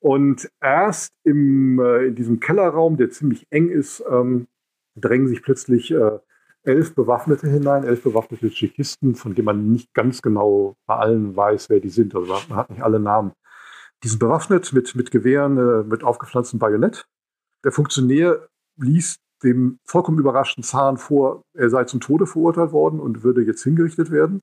Und 0.00 0.48
erst 0.60 1.12
im, 1.24 1.80
äh, 1.80 2.06
in 2.06 2.14
diesem 2.14 2.40
Kellerraum, 2.40 2.96
der 2.96 3.10
ziemlich 3.10 3.46
eng 3.50 3.68
ist, 3.68 4.02
ähm, 4.08 4.46
drängen 4.94 5.28
sich 5.28 5.42
plötzlich 5.42 5.90
äh, 5.90 6.18
elf 6.62 6.94
Bewaffnete 6.94 7.48
hinein, 7.48 7.84
elf 7.84 8.02
bewaffnete 8.02 8.50
Tschechisten, 8.50 9.14
von 9.14 9.34
denen 9.34 9.46
man 9.46 9.70
nicht 9.70 9.92
ganz 9.94 10.22
genau 10.22 10.76
bei 10.86 10.96
allen 10.96 11.36
weiß, 11.36 11.70
wer 11.70 11.80
die 11.80 11.88
sind. 11.88 12.14
Also 12.14 12.32
man 12.48 12.56
hat 12.56 12.70
nicht 12.70 12.82
alle 12.82 13.00
Namen. 13.00 13.32
Die 14.04 14.08
sind 14.08 14.18
bewaffnet 14.18 14.72
mit, 14.72 14.94
mit 14.94 15.10
Gewehren, 15.10 15.58
äh, 15.58 15.84
mit 15.84 16.04
aufgepflanztem 16.04 16.58
Bajonett. 16.58 17.06
Der 17.64 17.72
Funktionär 17.72 18.48
ließ 18.76 19.18
dem 19.42 19.78
vollkommen 19.84 20.18
überraschten 20.18 20.62
Zahn 20.62 20.96
vor, 20.96 21.42
er 21.54 21.70
sei 21.70 21.84
zum 21.84 22.00
Tode 22.00 22.26
verurteilt 22.26 22.72
worden 22.72 23.00
und 23.00 23.22
würde 23.22 23.42
jetzt 23.42 23.62
hingerichtet 23.62 24.10
werden. 24.10 24.40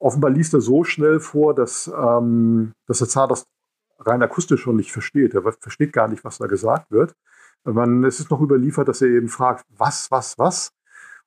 Offenbar 0.00 0.30
liest 0.30 0.54
er 0.54 0.60
so 0.60 0.84
schnell 0.84 1.20
vor, 1.20 1.54
dass, 1.54 1.92
ähm, 1.96 2.72
dass 2.86 2.98
der 2.98 3.08
Zar 3.08 3.28
das 3.28 3.44
rein 4.06 4.22
akustisch 4.22 4.62
schon 4.62 4.76
nicht 4.76 4.92
versteht. 4.92 5.34
Er 5.34 5.42
versteht 5.42 5.92
gar 5.92 6.08
nicht, 6.08 6.24
was 6.24 6.38
da 6.38 6.46
gesagt 6.46 6.90
wird. 6.90 7.14
Man, 7.64 8.04
es 8.04 8.20
ist 8.20 8.30
noch 8.30 8.40
überliefert, 8.40 8.88
dass 8.88 9.02
er 9.02 9.08
eben 9.08 9.28
fragt, 9.28 9.64
was, 9.76 10.10
was, 10.10 10.38
was? 10.38 10.72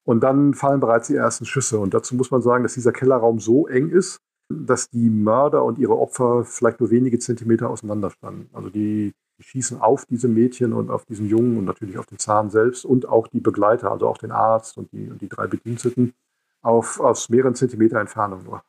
Und 0.03 0.21
dann 0.21 0.53
fallen 0.53 0.79
bereits 0.79 1.07
die 1.07 1.15
ersten 1.15 1.45
Schüsse. 1.45 1.79
Und 1.79 1.93
dazu 1.93 2.15
muss 2.15 2.31
man 2.31 2.41
sagen, 2.41 2.63
dass 2.63 2.75
dieser 2.75 2.91
Kellerraum 2.93 3.39
so 3.39 3.67
eng 3.67 3.89
ist, 3.89 4.21
dass 4.49 4.89
die 4.89 5.09
Mörder 5.09 5.63
und 5.63 5.79
ihre 5.79 5.97
Opfer 5.97 6.45
vielleicht 6.45 6.79
nur 6.79 6.91
wenige 6.91 7.19
Zentimeter 7.19 7.69
auseinander 7.69 8.11
standen. 8.11 8.49
Also 8.53 8.69
die, 8.69 9.13
die 9.37 9.43
schießen 9.43 9.81
auf 9.81 10.05
diese 10.05 10.27
Mädchen 10.27 10.73
und 10.73 10.89
auf 10.89 11.05
diesen 11.05 11.27
Jungen 11.27 11.57
und 11.57 11.65
natürlich 11.65 11.97
auf 11.97 12.05
den 12.05 12.19
Zahn 12.19 12.49
selbst 12.49 12.85
und 12.85 13.09
auch 13.09 13.27
die 13.27 13.41
Begleiter, 13.41 13.91
also 13.91 14.07
auch 14.07 14.17
den 14.17 14.31
Arzt 14.31 14.77
und 14.77 14.91
die, 14.93 15.09
und 15.09 15.21
die 15.21 15.27
drei 15.27 15.47
Bediensteten, 15.47 16.13
auf, 16.61 16.99
aus 16.99 17.29
mehreren 17.29 17.55
Zentimeter 17.55 17.99
Entfernung 17.99 18.43
nur. 18.43 18.63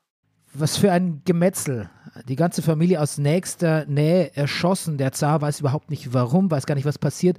Was 0.61 0.77
für 0.77 0.91
ein 0.91 1.23
Gemetzel. 1.25 1.89
Die 2.27 2.35
ganze 2.35 2.63
Familie 2.63 3.01
aus 3.01 3.17
nächster 3.17 3.87
Nähe 3.87 4.35
erschossen. 4.35 4.99
Der 4.99 5.13
Zar 5.13 5.41
weiß 5.41 5.61
überhaupt 5.61 5.89
nicht 5.89 6.13
warum, 6.13 6.51
weiß 6.51 6.67
gar 6.67 6.75
nicht, 6.75 6.85
was 6.85 6.99
passiert. 6.99 7.39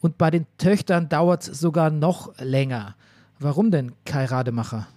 Und 0.00 0.16
bei 0.16 0.30
den 0.30 0.46
Töchtern 0.56 1.10
dauert 1.10 1.46
es 1.46 1.60
sogar 1.60 1.90
noch 1.90 2.32
länger. 2.38 2.96
Warum 3.38 3.70
denn 3.70 3.92
Kai 4.06 4.24
Rademacher? 4.24 4.88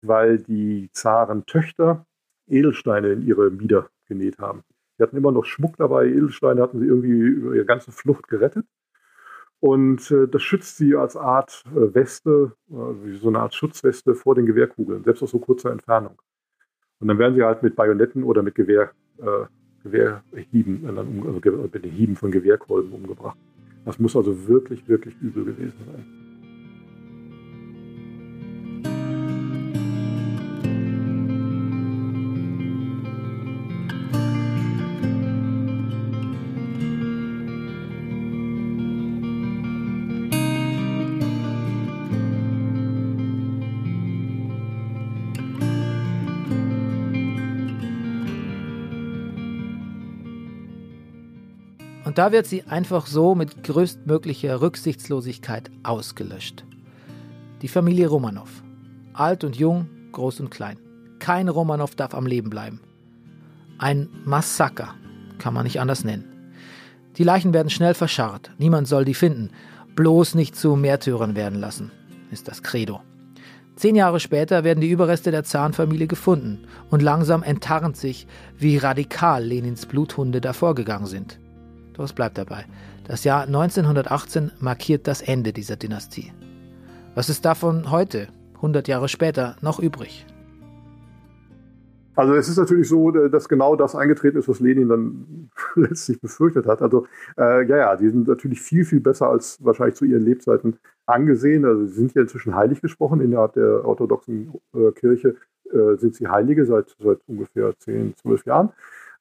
Weil 0.00 0.38
die 0.38 0.88
Zarentöchter 0.94 2.06
Edelsteine 2.48 3.08
in 3.08 3.26
ihre 3.26 3.50
Mieder 3.50 3.90
genäht 4.06 4.38
haben. 4.38 4.62
Sie 4.96 5.02
hatten 5.02 5.18
immer 5.18 5.32
noch 5.32 5.44
Schmuck 5.44 5.76
dabei, 5.76 6.06
Edelsteine 6.06 6.62
hatten 6.62 6.80
sie 6.80 6.86
irgendwie 6.86 7.10
über 7.10 7.54
ihre 7.54 7.66
ganze 7.66 7.92
Flucht 7.92 8.26
gerettet. 8.28 8.64
Und 9.60 10.10
äh, 10.10 10.28
das 10.28 10.42
schützt 10.42 10.78
sie 10.78 10.96
als 10.96 11.14
Art 11.14 11.62
äh, 11.66 11.94
Weste, 11.94 12.56
äh, 12.70 13.16
so 13.18 13.28
eine 13.28 13.40
Art 13.40 13.54
Schutzweste 13.54 14.14
vor 14.14 14.34
den 14.34 14.46
Gewehrkugeln, 14.46 15.04
selbst 15.04 15.22
aus 15.22 15.30
so 15.30 15.38
kurzer 15.38 15.70
Entfernung. 15.70 16.18
Und 17.02 17.08
dann 17.08 17.18
werden 17.18 17.34
sie 17.34 17.42
halt 17.42 17.64
mit 17.64 17.74
Bajonetten 17.74 18.22
oder 18.22 18.44
mit 18.44 18.54
Gewehr, 18.54 18.92
äh, 19.18 19.46
Gewehrhieben, 19.82 20.84
äh, 20.84 20.88
also 20.88 21.40
mit 21.72 21.84
den 21.84 21.90
Hieben 21.90 22.14
von 22.14 22.30
Gewehrkolben 22.30 22.92
umgebracht. 22.92 23.36
Das 23.84 23.98
muss 23.98 24.14
also 24.14 24.46
wirklich, 24.46 24.86
wirklich 24.86 25.16
übel 25.20 25.44
gewesen 25.44 25.74
sein. 25.84 26.21
Und 52.12 52.18
da 52.18 52.30
wird 52.30 52.44
sie 52.44 52.64
einfach 52.64 53.06
so 53.06 53.34
mit 53.34 53.64
größtmöglicher 53.64 54.60
Rücksichtslosigkeit 54.60 55.70
ausgelöscht. 55.82 56.62
Die 57.62 57.68
Familie 57.68 58.06
Romanow. 58.06 58.50
Alt 59.14 59.44
und 59.44 59.56
jung, 59.56 59.88
groß 60.12 60.40
und 60.40 60.50
klein. 60.50 60.76
Kein 61.20 61.48
Romanow 61.48 61.94
darf 61.94 62.12
am 62.12 62.26
Leben 62.26 62.50
bleiben. 62.50 62.82
Ein 63.78 64.10
Massaker, 64.26 64.94
kann 65.38 65.54
man 65.54 65.64
nicht 65.64 65.80
anders 65.80 66.04
nennen. 66.04 66.52
Die 67.16 67.24
Leichen 67.24 67.54
werden 67.54 67.70
schnell 67.70 67.94
verscharrt. 67.94 68.50
Niemand 68.58 68.88
soll 68.88 69.06
die 69.06 69.14
finden. 69.14 69.48
Bloß 69.96 70.34
nicht 70.34 70.54
zu 70.54 70.76
Märtyrern 70.76 71.34
werden 71.34 71.60
lassen, 71.60 71.92
ist 72.30 72.46
das 72.46 72.62
Credo. 72.62 73.00
Zehn 73.76 73.96
Jahre 73.96 74.20
später 74.20 74.64
werden 74.64 74.82
die 74.82 74.90
Überreste 74.90 75.30
der 75.30 75.44
Zahnfamilie 75.44 76.08
gefunden 76.08 76.66
und 76.90 77.00
langsam 77.00 77.42
enttarnt 77.42 77.96
sich, 77.96 78.26
wie 78.58 78.76
radikal 78.76 79.42
Lenins 79.42 79.86
Bluthunde 79.86 80.42
davor 80.42 80.74
gegangen 80.74 81.06
sind. 81.06 81.38
Doch 81.94 82.04
es 82.04 82.12
bleibt 82.12 82.38
dabei. 82.38 82.64
Das 83.06 83.24
Jahr 83.24 83.42
1918 83.42 84.52
markiert 84.60 85.06
das 85.06 85.22
Ende 85.22 85.52
dieser 85.52 85.76
Dynastie. 85.76 86.32
Was 87.14 87.28
ist 87.28 87.44
davon 87.44 87.90
heute, 87.90 88.28
100 88.56 88.88
Jahre 88.88 89.08
später, 89.08 89.56
noch 89.60 89.78
übrig? 89.78 90.26
Also 92.14 92.34
es 92.34 92.48
ist 92.48 92.58
natürlich 92.58 92.88
so, 92.88 93.14
äh, 93.14 93.30
dass 93.30 93.48
genau 93.48 93.74
das 93.74 93.94
eingetreten 93.94 94.38
ist, 94.38 94.48
was 94.48 94.60
Lenin 94.60 94.88
dann 94.88 95.50
letztlich 95.74 96.20
befürchtet 96.20 96.66
hat. 96.66 96.82
Also 96.82 97.06
äh, 97.38 97.66
ja, 97.66 97.76
ja, 97.76 97.96
die 97.96 98.08
sind 98.10 98.28
natürlich 98.28 98.60
viel, 98.60 98.84
viel 98.84 99.00
besser 99.00 99.28
als 99.28 99.64
wahrscheinlich 99.64 99.96
zu 99.96 100.04
ihren 100.04 100.22
Lebzeiten 100.22 100.76
angesehen. 101.06 101.64
Also 101.64 101.86
sie 101.86 101.94
sind 101.94 102.14
ja 102.14 102.22
inzwischen 102.22 102.54
heilig 102.54 102.82
gesprochen. 102.82 103.20
Innerhalb 103.20 103.54
der 103.54 103.84
orthodoxen 103.86 104.52
äh, 104.74 104.92
Kirche 104.92 105.36
äh, 105.72 105.96
sind 105.96 106.14
sie 106.14 106.28
Heilige 106.28 106.66
seit, 106.66 106.94
seit 106.98 107.18
ungefähr 107.26 107.72
10, 107.78 108.14
12 108.16 108.46
Jahren. 108.46 108.70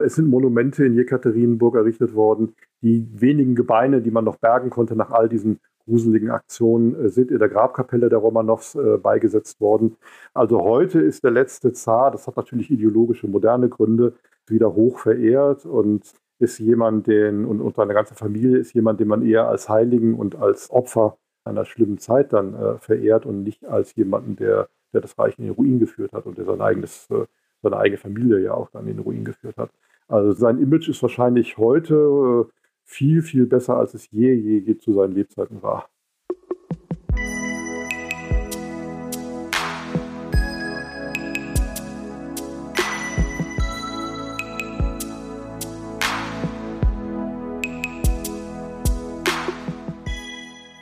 Es 0.03 0.15
sind 0.15 0.29
Monumente 0.29 0.85
in 0.85 0.95
Jekaterinburg 0.95 1.75
errichtet 1.75 2.13
worden. 2.13 2.55
Die 2.81 3.07
wenigen 3.13 3.55
Gebeine, 3.55 4.01
die 4.01 4.11
man 4.11 4.25
noch 4.25 4.37
bergen 4.37 4.69
konnte 4.69 4.95
nach 4.95 5.11
all 5.11 5.29
diesen 5.29 5.59
gruseligen 5.85 6.29
Aktionen, 6.29 6.95
äh, 6.95 7.09
sind 7.09 7.31
in 7.31 7.39
der 7.39 7.49
Grabkapelle 7.49 8.09
der 8.09 8.19
Romanows 8.19 8.75
äh, 8.75 8.97
beigesetzt 8.97 9.59
worden. 9.61 9.97
Also 10.33 10.61
heute 10.61 10.99
ist 10.99 11.23
der 11.23 11.31
letzte 11.31 11.73
Zar, 11.73 12.11
das 12.11 12.27
hat 12.27 12.37
natürlich 12.37 12.71
ideologische, 12.71 13.27
moderne 13.27 13.69
Gründe, 13.69 14.13
wieder 14.47 14.73
hoch 14.73 14.99
verehrt 14.99 15.65
und 15.65 16.13
ist 16.39 16.59
jemand, 16.59 17.07
den 17.07 17.45
und, 17.45 17.61
und 17.61 17.75
seine 17.75 17.93
ganze 17.93 18.15
Familie 18.15 18.57
ist 18.57 18.73
jemand, 18.73 18.99
den 18.99 19.07
man 19.07 19.25
eher 19.25 19.47
als 19.47 19.69
Heiligen 19.69 20.15
und 20.15 20.35
als 20.35 20.71
Opfer 20.71 21.17
einer 21.43 21.65
schlimmen 21.65 21.97
Zeit 21.97 22.33
dann 22.33 22.53
äh, 22.55 22.77
verehrt 22.77 23.25
und 23.25 23.43
nicht 23.43 23.65
als 23.65 23.95
jemanden, 23.95 24.35
der, 24.35 24.69
der 24.93 25.01
das 25.01 25.17
Reich 25.17 25.37
in 25.37 25.45
den 25.45 25.53
Ruin 25.53 25.79
geführt 25.79 26.13
hat 26.13 26.25
und 26.25 26.37
der 26.37 26.45
sein 26.45 26.61
eigenes, 26.61 27.07
äh, 27.11 27.25
seine 27.61 27.77
eigene 27.77 27.97
Familie 27.97 28.39
ja 28.39 28.53
auch 28.53 28.69
dann 28.71 28.87
in 28.87 28.97
den 28.97 29.03
Ruin 29.03 29.23
geführt 29.23 29.57
hat. 29.57 29.71
Also 30.11 30.33
sein 30.33 30.57
Image 30.57 30.89
ist 30.89 31.01
wahrscheinlich 31.01 31.57
heute 31.57 31.95
äh, 31.95 32.51
viel, 32.83 33.21
viel 33.21 33.45
besser, 33.45 33.77
als 33.77 33.93
es 33.93 34.11
je, 34.11 34.33
je, 34.33 34.57
je 34.57 34.77
zu 34.77 34.91
seinen 34.91 35.13
Lebzeiten 35.13 35.63
war. 35.63 35.87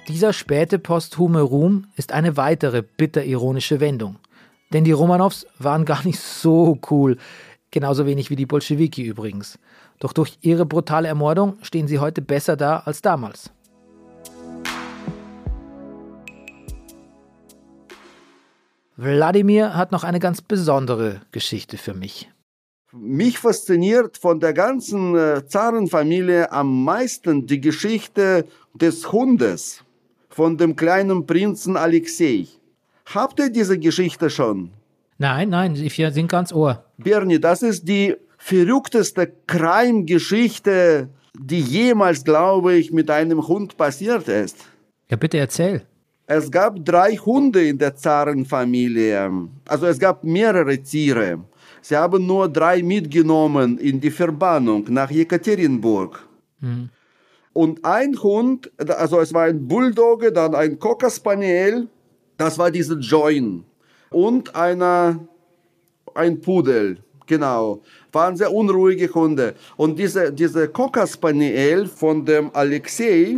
Dieser 0.07 0.33
späte 0.33 0.79
posthume 0.79 1.41
Ruhm 1.41 1.85
ist 1.95 2.13
eine 2.13 2.35
weitere 2.35 2.81
bitter-ironische 2.81 3.79
Wendung. 3.79 4.15
Denn 4.73 4.83
die 4.83 4.91
Romanows 4.91 5.47
waren 5.57 5.85
gar 5.85 6.03
nicht 6.03 6.19
so 6.19 6.79
cool, 6.89 7.17
genauso 7.71 8.05
wenig 8.05 8.29
wie 8.29 8.35
die 8.35 8.45
Bolschewiki 8.45 9.03
übrigens. 9.03 9.59
Doch 9.99 10.13
durch 10.13 10.37
ihre 10.41 10.65
brutale 10.65 11.07
Ermordung 11.07 11.57
stehen 11.61 11.87
sie 11.87 11.99
heute 11.99 12.21
besser 12.21 12.55
da 12.55 12.79
als 12.79 13.01
damals. 13.01 13.51
Wladimir 18.95 19.77
hat 19.77 19.93
noch 19.93 20.03
eine 20.03 20.19
ganz 20.19 20.41
besondere 20.41 21.21
Geschichte 21.31 21.77
für 21.77 21.93
mich. 21.93 22.29
Mich 22.91 23.39
fasziniert 23.39 24.17
von 24.17 24.39
der 24.39 24.51
ganzen 24.53 25.15
äh, 25.15 25.45
Zarenfamilie 25.47 26.51
am 26.51 26.83
meisten 26.83 27.45
die 27.45 27.61
Geschichte 27.61 28.45
des 28.73 29.11
Hundes 29.11 29.83
von 30.27 30.57
dem 30.57 30.75
kleinen 30.75 31.25
Prinzen 31.25 31.77
Alexei. 31.77 32.47
Habt 33.05 33.39
ihr 33.39 33.49
diese 33.49 33.79
Geschichte 33.79 34.29
schon? 34.29 34.71
Nein, 35.21 35.49
nein, 35.49 35.75
wir 35.75 36.11
sind 36.11 36.29
ganz 36.29 36.53
ohr. 36.53 36.85
Bernie, 36.97 37.39
das 37.39 37.61
ist 37.61 37.85
die 37.85 38.15
verrückteste 38.37 39.29
Crime-Geschichte, 39.47 41.09
die 41.37 41.59
jemals, 41.59 42.23
glaube 42.23 42.75
ich, 42.75 42.93
mit 42.93 43.11
einem 43.11 43.45
Hund 43.45 43.75
passiert 43.75 44.29
ist. 44.29 44.55
Ja, 45.09 45.17
bitte 45.17 45.37
erzähl. 45.37 45.81
Es 46.25 46.49
gab 46.49 46.85
drei 46.85 47.17
Hunde 47.17 47.67
in 47.67 47.77
der 47.77 47.95
Zarenfamilie. 47.95 49.29
Also 49.67 49.87
es 49.87 49.99
gab 49.99 50.23
mehrere 50.23 50.77
Tiere. 50.77 51.39
Sie 51.81 51.97
haben 51.97 52.25
nur 52.25 52.47
drei 52.47 52.81
mitgenommen 52.81 53.77
in 53.77 53.99
die 53.99 54.11
Verbannung 54.11 54.85
nach 54.89 55.11
Jekaterinburg. 55.11 56.25
Mhm. 56.61 56.89
Und 57.51 57.83
ein 57.83 58.15
Hund, 58.21 58.71
also 58.77 59.19
es 59.19 59.33
war 59.33 59.45
ein 59.45 59.67
Bulldogge, 59.67 60.31
dann 60.31 60.55
ein 60.55 60.79
Cocker 60.79 61.09
Spaniel, 61.09 61.89
das 62.37 62.57
war 62.57 62.71
diese 62.71 62.93
Join. 62.99 63.65
Und 64.09 64.55
einer, 64.55 65.19
ein 66.15 66.41
Pudel, 66.41 66.97
genau. 67.25 67.81
Waren 68.11 68.35
sehr 68.35 68.51
unruhige 68.51 69.13
Hunde. 69.13 69.53
Und 69.77 69.97
diese, 69.99 70.33
diese 70.33 70.67
Cocker 70.67 71.07
Spaniel 71.07 71.85
von 71.85 72.25
dem 72.25 72.49
Alexei, 72.53 73.37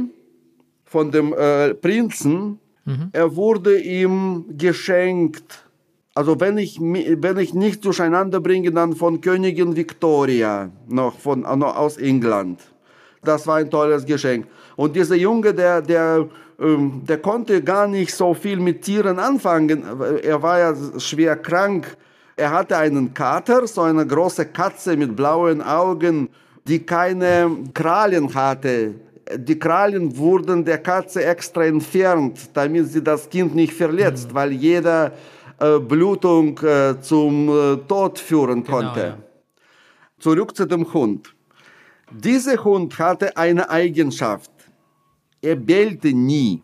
von 0.86 1.12
dem 1.12 1.34
äh, 1.34 1.74
Prinzen, 1.74 2.60
mhm. 2.86 3.10
er 3.12 3.36
wurde 3.36 3.80
ihm 3.80 4.46
geschenkt. 4.58 5.66
Also 6.14 6.40
wenn 6.40 6.58
ich, 6.58 6.80
wenn 6.80 7.38
ich 7.38 7.54
nicht 7.54 7.86
durcheinander 7.86 8.42
bringe, 8.42 8.72
dann 8.72 8.96
von 8.96 9.22
Königin 9.22 9.76
Victoria, 9.76 10.70
noch, 10.88 11.18
von, 11.18 11.42
noch 11.42 11.78
aus 11.78 11.98
England. 11.98 12.71
Das 13.24 13.46
war 13.46 13.58
ein 13.58 13.70
tolles 13.70 14.06
Geschenk. 14.06 14.48
Und 14.76 14.96
dieser 14.96 15.16
Junge, 15.16 15.54
der, 15.54 15.82
der, 15.82 16.28
ähm, 16.60 17.02
der 17.08 17.20
konnte 17.20 17.62
gar 17.62 17.88
nicht 17.88 18.14
so 18.16 18.34
viel 18.34 18.60
mit 18.60 18.82
Tieren 18.82 19.20
anfangen. 19.20 19.84
Er 20.24 20.42
war 20.42 20.60
ja 20.60 21.00
schwer 21.00 21.36
krank. 21.36 21.96
Er 22.36 22.52
hatte 22.52 22.78
einen 22.78 23.14
Kater, 23.14 23.68
so 23.68 23.82
eine 23.82 24.06
große 24.08 24.46
Katze 24.48 24.98
mit 24.98 25.16
blauen 25.16 25.62
Augen, 25.62 26.30
die 26.68 26.80
keine 26.80 27.52
Krallen 27.74 28.34
hatte. 28.34 28.96
Die 29.36 29.60
Krallen 29.60 30.18
wurden 30.18 30.66
der 30.66 30.80
Katze 30.80 31.24
extra 31.24 31.66
entfernt, 31.66 32.50
damit 32.54 32.88
sie 32.88 33.04
das 33.04 33.30
Kind 33.30 33.54
nicht 33.54 33.74
verletzt, 33.74 34.30
mhm. 34.30 34.36
weil 34.36 34.52
jede 34.52 35.12
äh, 35.60 35.80
Blutung 35.80 36.58
äh, 36.64 37.00
zum 37.02 37.50
äh, 37.50 37.78
Tod 37.88 38.18
führen 38.18 38.64
genau, 38.64 38.78
konnte. 38.78 39.00
Genau, 39.00 39.14
ja. 39.14 39.18
Zurück 40.20 40.56
zu 40.56 40.66
dem 40.66 40.92
Hund. 40.92 41.34
Dieser 42.12 42.62
Hund 42.64 43.00
hatte 43.00 43.38
eine 43.38 43.70
Eigenschaft. 43.70 44.52
Er 45.42 45.56
bellte 45.56 46.10
nie. 46.10 46.62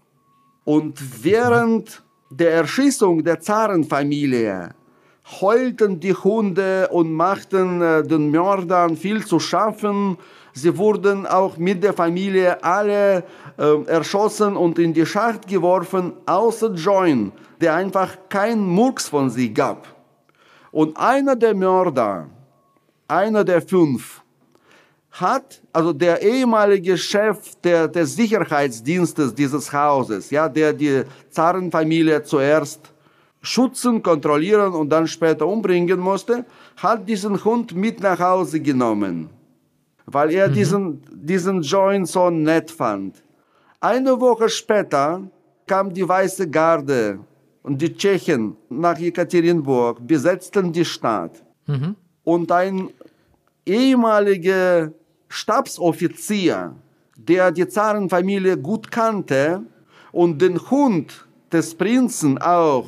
Und 0.65 1.23
während 1.23 2.03
der 2.29 2.51
Erschießung 2.51 3.23
der 3.23 3.39
Zarenfamilie 3.39 4.75
heulten 5.41 5.99
die 5.99 6.13
Hunde 6.13 6.89
und 6.91 7.13
machten 7.13 7.81
äh, 7.81 8.03
den 8.03 8.29
Mördern 8.29 8.97
viel 8.97 9.25
zu 9.25 9.39
schaffen. 9.39 10.17
Sie 10.53 10.77
wurden 10.77 11.25
auch 11.25 11.57
mit 11.57 11.81
der 11.81 11.93
Familie 11.93 12.61
alle 12.61 13.23
äh, 13.57 13.83
erschossen 13.85 14.57
und 14.57 14.77
in 14.79 14.93
die 14.93 15.05
Schacht 15.05 15.47
geworfen, 15.47 16.13
außer 16.25 16.73
Join, 16.73 17.31
der 17.61 17.75
einfach 17.75 18.17
keinen 18.27 18.67
Murks 18.67 19.07
von 19.07 19.29
sich 19.29 19.53
gab. 19.53 19.87
Und 20.71 20.97
einer 20.97 21.35
der 21.35 21.55
Mörder, 21.55 22.27
einer 23.07 23.43
der 23.45 23.61
fünf, 23.61 24.21
hat, 25.19 25.61
also 25.73 25.93
der 25.93 26.21
ehemalige 26.21 26.97
Chef 26.97 27.55
der, 27.63 27.87
des 27.87 28.15
Sicherheitsdienstes 28.15 29.33
dieses 29.33 29.71
Hauses, 29.71 30.29
ja, 30.29 30.47
der 30.47 30.73
die 30.73 31.03
Zarenfamilie 31.29 32.23
zuerst 32.23 32.93
schützen, 33.41 34.01
kontrollieren 34.03 34.73
und 34.73 34.89
dann 34.89 35.07
später 35.07 35.47
umbringen 35.47 35.99
musste, 35.99 36.45
hat 36.77 37.07
diesen 37.07 37.43
Hund 37.43 37.73
mit 37.75 38.01
nach 38.01 38.19
Hause 38.19 38.59
genommen, 38.59 39.29
weil 40.05 40.31
er 40.31 40.49
mhm. 40.49 40.53
diesen, 40.53 41.01
diesen 41.11 41.61
Joint 41.61 42.07
so 42.07 42.29
nett 42.29 42.71
fand. 42.71 43.23
Eine 43.79 44.19
Woche 44.19 44.49
später 44.49 45.21
kam 45.65 45.93
die 45.93 46.07
Weiße 46.07 46.49
Garde 46.49 47.19
und 47.63 47.81
die 47.81 47.93
Tschechen 47.93 48.55
nach 48.69 48.97
Jekaterinburg, 48.97 50.05
besetzten 50.05 50.71
die 50.71 50.85
Stadt. 50.85 51.43
Mhm. 51.67 51.95
Und 52.23 52.51
ein 52.51 52.89
ehemaliger 53.65 54.91
Stabsoffizier, 55.29 56.75
der 57.17 57.51
die 57.51 57.67
Zarenfamilie 57.67 58.57
gut 58.57 58.91
kannte 58.91 59.61
und 60.11 60.41
den 60.41 60.59
Hund 60.69 61.27
des 61.51 61.75
Prinzen 61.75 62.37
auch, 62.37 62.87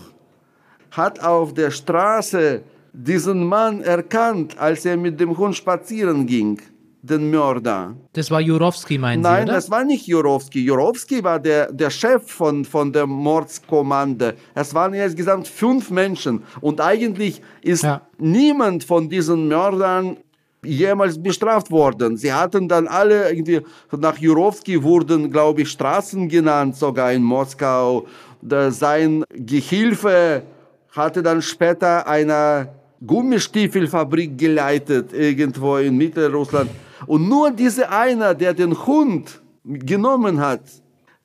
hat 0.92 1.20
auf 1.20 1.54
der 1.54 1.72
Straße 1.72 2.64
diesen 2.94 3.46
Mann 3.46 3.82
erkannt, 3.82 4.58
als 4.58 4.86
er 4.86 4.98
mit 4.98 5.20
dem 5.20 5.38
Hund 5.38 5.56
spazieren 5.56 6.26
ging, 6.26 6.60
den 7.02 7.30
Mörder. 7.30 7.96
Das 8.14 8.30
war 8.30 8.42
Jurowski, 8.42 8.98
meinen 8.98 9.22
Nein, 9.22 9.38
Sie, 9.38 9.44
oder? 9.44 9.54
das 9.54 9.70
war 9.70 9.84
nicht 9.84 10.08
Jurowski. 10.08 10.64
Jurowski 10.66 11.24
war 11.24 11.40
der, 11.40 11.72
der 11.72 11.90
Chef 11.90 12.30
von, 12.30 12.66
von 12.66 12.92
der 12.92 13.08
Mordskommande. 13.08 14.36
Es 14.54 14.74
waren 14.74 14.94
insgesamt 14.94 15.48
fünf 15.48 15.92
Menschen. 15.92 16.44
Und 16.62 16.82
eigentlich 16.82 17.42
ist 17.62 17.84
ja. 17.84 18.02
niemand 18.18 18.84
von 18.84 19.08
diesen 19.08 19.48
Mördern 19.48 20.18
jemals 20.64 21.22
bestraft 21.22 21.72
worden. 21.72 22.18
Sie 22.18 22.32
hatten 22.32 22.68
dann 22.68 22.88
alle 22.88 23.30
irgendwie, 23.30 23.62
nach 23.98 24.18
Jurowski 24.18 24.82
wurden, 24.82 25.32
glaube 25.32 25.62
ich, 25.62 25.70
Straßen 25.70 26.28
genannt, 26.28 26.76
sogar 26.76 27.14
in 27.14 27.24
Moskau. 27.24 28.06
sein 28.42 29.24
Gehilfe 29.30 30.44
hatte 30.92 31.24
dann 31.24 31.42
später 31.42 32.08
eine 32.08 32.70
Gummistiefelfabrik 33.06 34.38
geleitet, 34.38 35.14
irgendwo 35.14 35.78
in 35.78 35.96
Mittelrussland. 35.96 36.70
Und 37.08 37.30
nur 37.30 37.52
dieser 37.52 37.90
einer, 37.92 38.34
der 38.34 38.54
den 38.54 38.76
Hund 38.86 39.42
genommen 39.64 40.40
hat, 40.40 40.62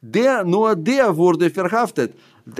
der, 0.00 0.44
nur 0.44 0.76
der 0.76 1.16
wurde 1.16 1.50
verhaftet. 1.50 2.12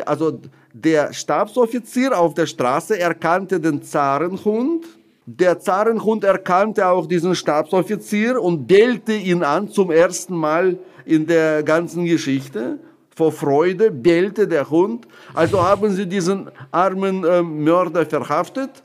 Also 0.06 0.40
der 0.72 1.12
Stabsoffizier 1.12 2.18
auf 2.18 2.34
der 2.34 2.46
Straße 2.46 2.98
erkannte 2.98 3.60
den 3.60 3.82
Zarenhund 3.82 4.86
der 5.26 5.58
Zarenhund 5.58 6.22
erkannte 6.24 6.86
auch 6.86 7.06
diesen 7.06 7.34
Stabsoffizier 7.34 8.40
und 8.40 8.66
bellte 8.66 9.14
ihn 9.14 9.42
an 9.42 9.68
zum 9.68 9.90
ersten 9.90 10.36
Mal 10.36 10.78
in 11.06 11.26
der 11.26 11.62
ganzen 11.62 12.04
Geschichte. 12.04 12.78
Vor 13.16 13.32
Freude 13.32 13.90
bellte 13.90 14.46
der 14.46 14.68
Hund. 14.68 15.06
Also 15.32 15.62
haben 15.62 15.92
sie 15.92 16.06
diesen 16.06 16.50
armen 16.70 17.24
äh, 17.24 17.42
Mörder 17.42 18.04
verhaftet. 18.04 18.82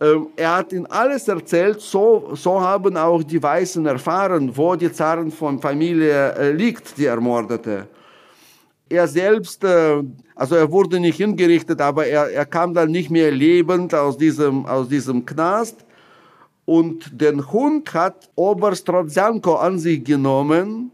Ähm, 0.00 0.28
er 0.34 0.56
hat 0.56 0.72
ihnen 0.72 0.86
alles 0.86 1.28
erzählt. 1.28 1.80
So, 1.80 2.30
so 2.32 2.60
haben 2.60 2.96
auch 2.96 3.22
die 3.22 3.40
Weißen 3.40 3.86
erfahren, 3.86 4.50
wo 4.54 4.74
die 4.74 4.90
Zarenfamilie 4.90 6.34
äh, 6.34 6.52
liegt, 6.52 6.96
die 6.98 7.06
Ermordete. 7.06 7.86
Er 8.92 9.08
selbst 9.08 9.64
äh, 9.64 10.02
also 10.34 10.56
er 10.56 10.72
wurde 10.72 10.98
nicht 10.98 11.18
hingerichtet, 11.18 11.80
aber 11.80 12.06
er, 12.06 12.30
er 12.30 12.46
kam 12.46 12.74
dann 12.74 12.90
nicht 12.90 13.10
mehr 13.10 13.30
lebend 13.30 13.94
aus 13.94 14.16
diesem, 14.16 14.66
aus 14.66 14.88
diesem 14.88 15.24
Knast. 15.24 15.84
Und 16.64 17.20
den 17.20 17.52
Hund 17.52 17.94
hat 17.94 18.30
Oberst 18.34 18.88
Rodzjanko 18.88 19.54
an 19.54 19.78
sich 19.78 20.02
genommen, 20.02 20.90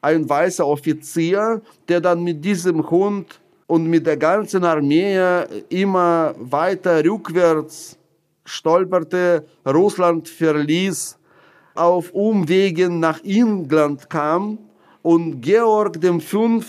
ein 0.00 0.28
weißer 0.28 0.66
Offizier, 0.66 1.60
der 1.88 2.00
dann 2.00 2.24
mit 2.24 2.44
diesem 2.44 2.90
Hund 2.90 3.40
und 3.66 3.86
mit 3.86 4.06
der 4.06 4.16
ganzen 4.16 4.64
Armee 4.64 5.44
immer 5.68 6.34
weiter 6.38 7.04
rückwärts 7.04 7.98
stolperte, 8.44 9.44
Russland 9.64 10.28
verließ, 10.28 11.18
auf 11.74 12.10
Umwegen 12.12 12.98
nach 12.98 13.22
England 13.22 14.08
kam 14.08 14.58
und 15.02 15.40
Georg 15.40 15.98
V. 16.02 16.60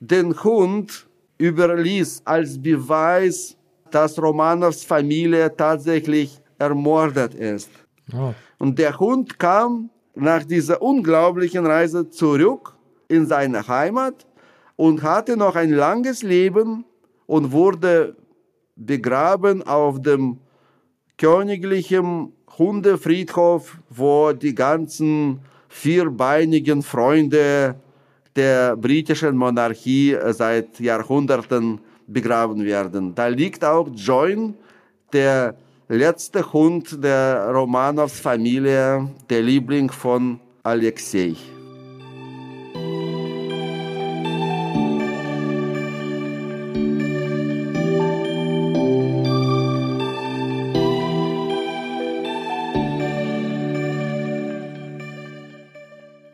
den 0.00 0.42
Hund 0.42 1.06
überließ 1.38 2.22
als 2.24 2.60
Beweis, 2.60 3.56
dass 3.90 4.20
Romanows 4.20 4.84
Familie 4.84 5.54
tatsächlich 5.56 6.40
ermordet 6.58 7.34
ist. 7.34 7.70
Oh. 8.12 8.34
Und 8.58 8.78
der 8.78 8.98
Hund 8.98 9.38
kam 9.38 9.90
nach 10.14 10.44
dieser 10.44 10.82
unglaublichen 10.82 11.64
Reise 11.64 12.08
zurück 12.10 12.74
in 13.08 13.26
seine 13.26 13.66
Heimat 13.66 14.26
und 14.76 15.02
hatte 15.02 15.36
noch 15.36 15.56
ein 15.56 15.70
langes 15.70 16.22
Leben 16.22 16.84
und 17.26 17.52
wurde 17.52 18.16
begraben 18.76 19.62
auf 19.62 20.00
dem 20.00 20.38
königlichen 21.16 22.32
Hundefriedhof, 22.58 23.78
wo 23.90 24.32
die 24.32 24.54
ganzen 24.54 25.40
vierbeinigen 25.68 26.82
Freunde 26.82 27.76
der 28.38 28.76
britischen 28.76 29.36
Monarchie 29.36 30.16
seit 30.30 30.78
Jahrhunderten 30.78 31.80
begraben 32.06 32.64
werden. 32.64 33.12
Da 33.14 33.26
liegt 33.26 33.64
auch 33.64 33.88
Join, 33.92 34.54
der 35.12 35.56
letzte 35.88 36.40
Hund 36.52 37.02
der 37.02 37.50
Romanows 37.52 38.20
Familie, 38.20 39.10
der 39.28 39.42
Liebling 39.42 39.90
von 39.90 40.38
Alexei. 40.62 41.34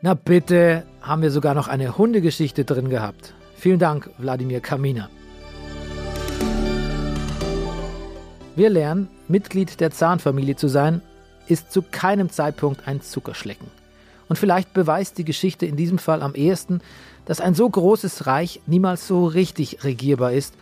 Na 0.03 0.13
bitte, 0.13 0.85
haben 1.07 1.23
wir 1.23 1.31
sogar 1.31 1.55
noch 1.55 1.69
eine 1.69 1.99
Hundegeschichte 1.99 2.65
drin 2.65 2.89
gehabt. 2.89 3.35
Vielen 3.57 3.79
Dank, 3.79 4.11
Wladimir 4.19 4.61
Kamina. 4.61 5.11
Wir 8.57 8.71
lernen, 8.71 9.09
Mitglied 9.29 9.81
der 9.81 9.91
Zahnfamilie 9.91 10.57
zu 10.57 10.69
sein, 10.69 11.03
ist 11.47 11.73
zu 11.73 11.83
keinem 11.83 12.31
Zeitpunkt 12.31 12.89
ein 12.89 13.03
Zuckerschlecken. 13.03 13.67
Und 14.29 14.37
vielleicht 14.37 14.73
beweist 14.73 15.19
die 15.19 15.25
Geschichte 15.25 15.67
in 15.67 15.77
diesem 15.77 15.99
Fall 15.99 16.23
am 16.23 16.35
ehesten, 16.35 16.81
dass 17.27 17.41
ein 17.41 17.55
so 17.55 17.69
großes 17.69 18.27
Reich 18.27 18.61
niemals 18.67 19.07
so 19.07 19.27
richtig 19.27 19.85
regierbar 19.85 20.33
ist, 20.33 20.55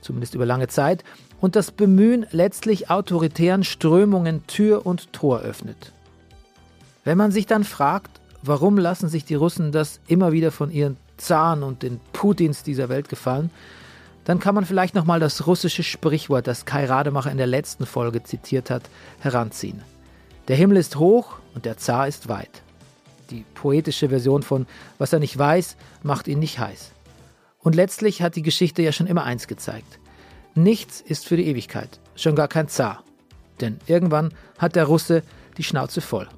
zumindest 0.00 0.34
über 0.34 0.46
lange 0.46 0.68
Zeit, 0.68 1.04
und 1.40 1.54
das 1.54 1.70
Bemühen 1.70 2.26
letztlich 2.32 2.90
autoritären 2.90 3.62
Strömungen 3.62 4.46
Tür 4.46 4.86
und 4.86 5.12
Tor 5.12 5.40
öffnet. 5.40 5.92
Wenn 7.04 7.18
man 7.18 7.30
sich 7.30 7.46
dann 7.46 7.64
fragt, 7.64 8.20
Warum 8.46 8.76
lassen 8.76 9.08
sich 9.08 9.24
die 9.24 9.36
Russen 9.36 9.72
das 9.72 10.00
immer 10.06 10.32
wieder 10.32 10.52
von 10.52 10.70
ihren 10.70 10.98
Zaren 11.16 11.62
und 11.62 11.82
den 11.82 11.98
Putins 12.12 12.62
dieser 12.62 12.90
Welt 12.90 13.08
gefallen? 13.08 13.50
Dann 14.26 14.38
kann 14.38 14.54
man 14.54 14.66
vielleicht 14.66 14.94
nochmal 14.94 15.18
das 15.18 15.46
russische 15.46 15.82
Sprichwort, 15.82 16.46
das 16.46 16.66
Kai 16.66 16.84
Rademacher 16.84 17.30
in 17.30 17.38
der 17.38 17.46
letzten 17.46 17.86
Folge 17.86 18.22
zitiert 18.22 18.68
hat, 18.68 18.82
heranziehen. 19.20 19.80
Der 20.48 20.56
Himmel 20.56 20.76
ist 20.76 20.96
hoch 20.96 21.36
und 21.54 21.64
der 21.64 21.78
Zar 21.78 22.06
ist 22.06 22.28
weit. 22.28 22.60
Die 23.30 23.46
poetische 23.54 24.10
Version 24.10 24.42
von 24.42 24.66
Was 24.98 25.14
er 25.14 25.20
nicht 25.20 25.38
weiß, 25.38 25.76
macht 26.02 26.28
ihn 26.28 26.38
nicht 26.38 26.58
heiß. 26.58 26.90
Und 27.60 27.74
letztlich 27.74 28.20
hat 28.20 28.36
die 28.36 28.42
Geschichte 28.42 28.82
ja 28.82 28.92
schon 28.92 29.06
immer 29.06 29.24
eins 29.24 29.46
gezeigt. 29.46 29.98
Nichts 30.54 31.00
ist 31.00 31.26
für 31.26 31.38
die 31.38 31.46
Ewigkeit, 31.46 31.98
schon 32.14 32.36
gar 32.36 32.48
kein 32.48 32.68
Zar. 32.68 33.04
Denn 33.62 33.78
irgendwann 33.86 34.34
hat 34.58 34.76
der 34.76 34.84
Russe 34.84 35.22
die 35.56 35.64
Schnauze 35.64 36.02
voll. 36.02 36.28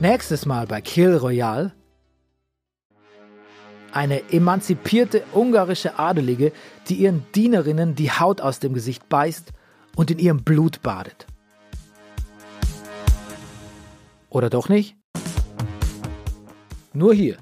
Nächstes 0.00 0.46
Mal 0.46 0.66
bei 0.66 0.80
Kill 0.80 1.14
Royale 1.14 1.72
eine 3.92 4.32
emanzipierte 4.32 5.24
ungarische 5.34 5.98
Adelige, 5.98 6.52
die 6.88 6.94
ihren 6.94 7.26
Dienerinnen 7.34 7.96
die 7.96 8.10
Haut 8.10 8.40
aus 8.40 8.60
dem 8.60 8.72
Gesicht 8.72 9.10
beißt 9.10 9.52
und 9.96 10.10
in 10.10 10.18
ihrem 10.18 10.42
Blut 10.42 10.80
badet. 10.80 11.26
Oder 14.30 14.48
doch 14.48 14.70
nicht? 14.70 14.96
Nur 16.94 17.12
hier 17.12 17.36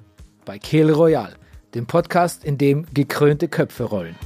bei 0.45 0.59
Kill 0.59 0.91
Royale, 0.91 1.37
dem 1.75 1.87
Podcast, 1.87 2.45
in 2.45 2.59
dem 2.59 2.87
gekrönte 2.93 3.47
Köpfe 3.47 3.85
rollen. 3.85 4.17